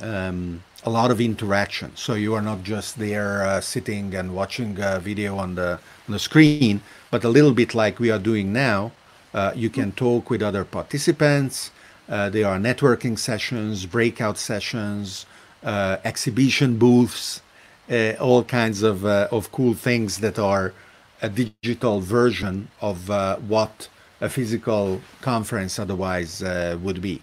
[0.01, 1.91] Um, a lot of interaction.
[1.97, 6.13] So you are not just there uh, sitting and watching a video on the on
[6.13, 6.81] the screen,
[7.11, 8.93] but a little bit like we are doing now.
[9.35, 11.73] Uh, you can talk with other participants.
[12.09, 15.27] Uh, there are networking sessions, breakout sessions,
[15.65, 17.43] uh, exhibition booths,
[17.91, 20.73] uh, all kinds of uh, of cool things that are
[21.21, 23.09] a digital version of
[23.49, 23.89] what
[24.21, 26.43] a physical conference otherwise
[26.85, 27.21] would be.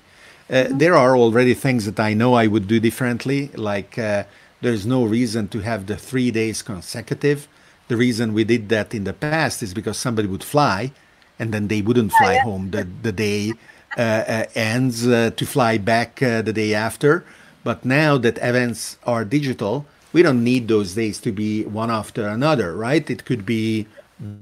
[0.50, 3.50] Uh, there are already things that I know I would do differently.
[3.56, 4.24] Like uh,
[4.62, 7.48] there's no reason to have the three days consecutive.
[7.88, 10.91] The reason we did that in the past is because somebody would fly,
[11.39, 13.54] and then they wouldn't fly home the the day
[13.98, 17.26] uh, uh ends uh, to fly back the day after.
[17.64, 22.28] But now that events are digital, we don't need those days to be one after
[22.28, 23.10] another, right?
[23.10, 23.88] It could be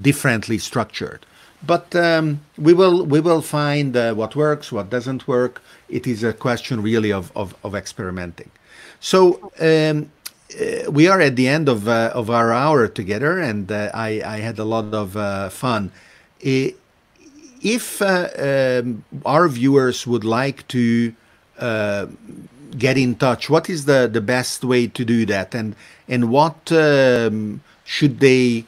[0.00, 1.24] differently structured.
[1.64, 6.32] But um, we will we will find what works, what doesn't work it is a
[6.32, 8.50] question really of, of, of experimenting.
[8.98, 10.10] So um,
[10.58, 14.22] uh, we are at the end of, uh, of our hour together, and uh, I,
[14.24, 15.92] I had a lot of uh, fun.
[16.40, 21.14] If uh, um, our viewers would like to
[21.58, 22.06] uh,
[22.76, 25.76] get in touch, what is the, the best way to do that, and
[26.08, 28.64] and what um, should they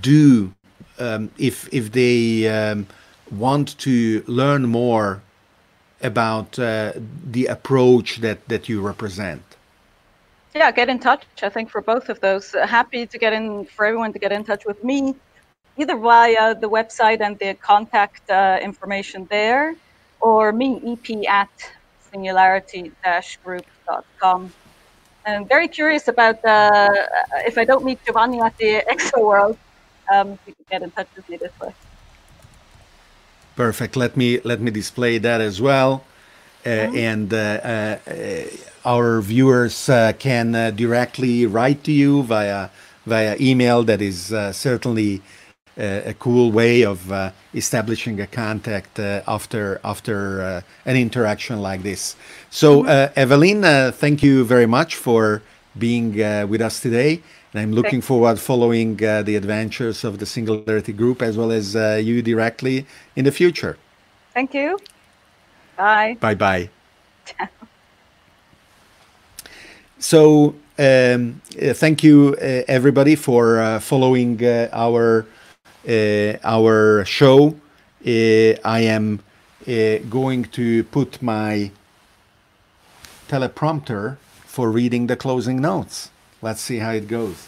[0.00, 0.54] do
[0.98, 2.86] um, if if they um,
[3.30, 5.22] want to learn more
[6.02, 6.92] about uh,
[7.24, 9.42] the approach that, that you represent?
[10.54, 11.24] yeah, get in touch.
[11.42, 14.32] I think for both of those, uh, happy to get in for everyone to get
[14.32, 15.14] in touch with me,
[15.76, 19.74] either via the website and the contact uh, information there,
[20.20, 21.48] or me ep at
[22.10, 24.52] singularity-group.com.
[25.24, 26.90] I'm very curious about uh,
[27.46, 29.56] if I don't meet Giovanni at the Exo World,
[30.12, 31.74] um, you can get in touch with me this way.
[33.56, 33.96] Perfect.
[33.96, 36.04] Let me let me display that as well,
[36.64, 36.96] uh, mm-hmm.
[36.96, 38.46] and uh, uh,
[38.84, 42.70] our viewers uh, can uh, directly write to you via
[43.04, 43.82] via email.
[43.84, 45.22] That is uh, certainly
[45.76, 47.10] a cool way of
[47.54, 52.14] establishing a contact after after an interaction like this.
[52.50, 53.18] So, mm-hmm.
[53.18, 55.42] Evelyn, thank you very much for
[55.78, 56.12] being
[56.48, 57.22] with us today.
[57.52, 58.06] And I'm looking Thanks.
[58.06, 62.86] forward following uh, the adventures of the Singularity Group as well as uh, you directly
[63.14, 63.76] in the future.
[64.32, 64.78] Thank you.
[65.76, 66.16] Bye.
[66.20, 66.70] Bye bye.
[69.98, 75.26] so, um, uh, thank you uh, everybody for uh, following uh, our
[76.44, 77.54] our show.
[78.06, 79.20] I am
[80.08, 81.70] going to put my
[83.28, 86.11] teleprompter for reading the closing notes.
[86.42, 87.46] Let's see how it goes.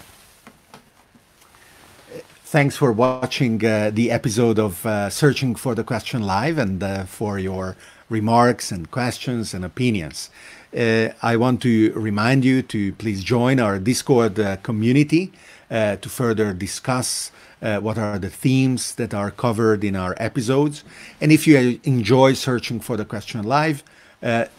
[2.44, 7.04] Thanks for watching uh, the episode of uh, Searching for the Question Live and uh,
[7.04, 7.76] for your
[8.08, 10.30] remarks and questions and opinions.
[10.72, 15.32] Uh, I want to remind you to please join our Discord uh, community
[15.72, 20.84] uh, to further discuss what are the themes that are covered in our episodes.
[21.20, 23.82] And if you enjoy Searching for the Question Live,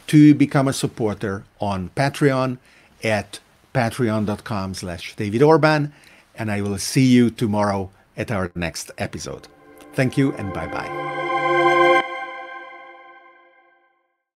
[0.08, 2.58] to become a supporter on Patreon
[3.04, 3.40] at
[3.76, 5.94] patreon.com slash David Orban,
[6.36, 9.48] and I will see you tomorrow at our next episode.
[9.94, 11.74] Thank you and bye bye.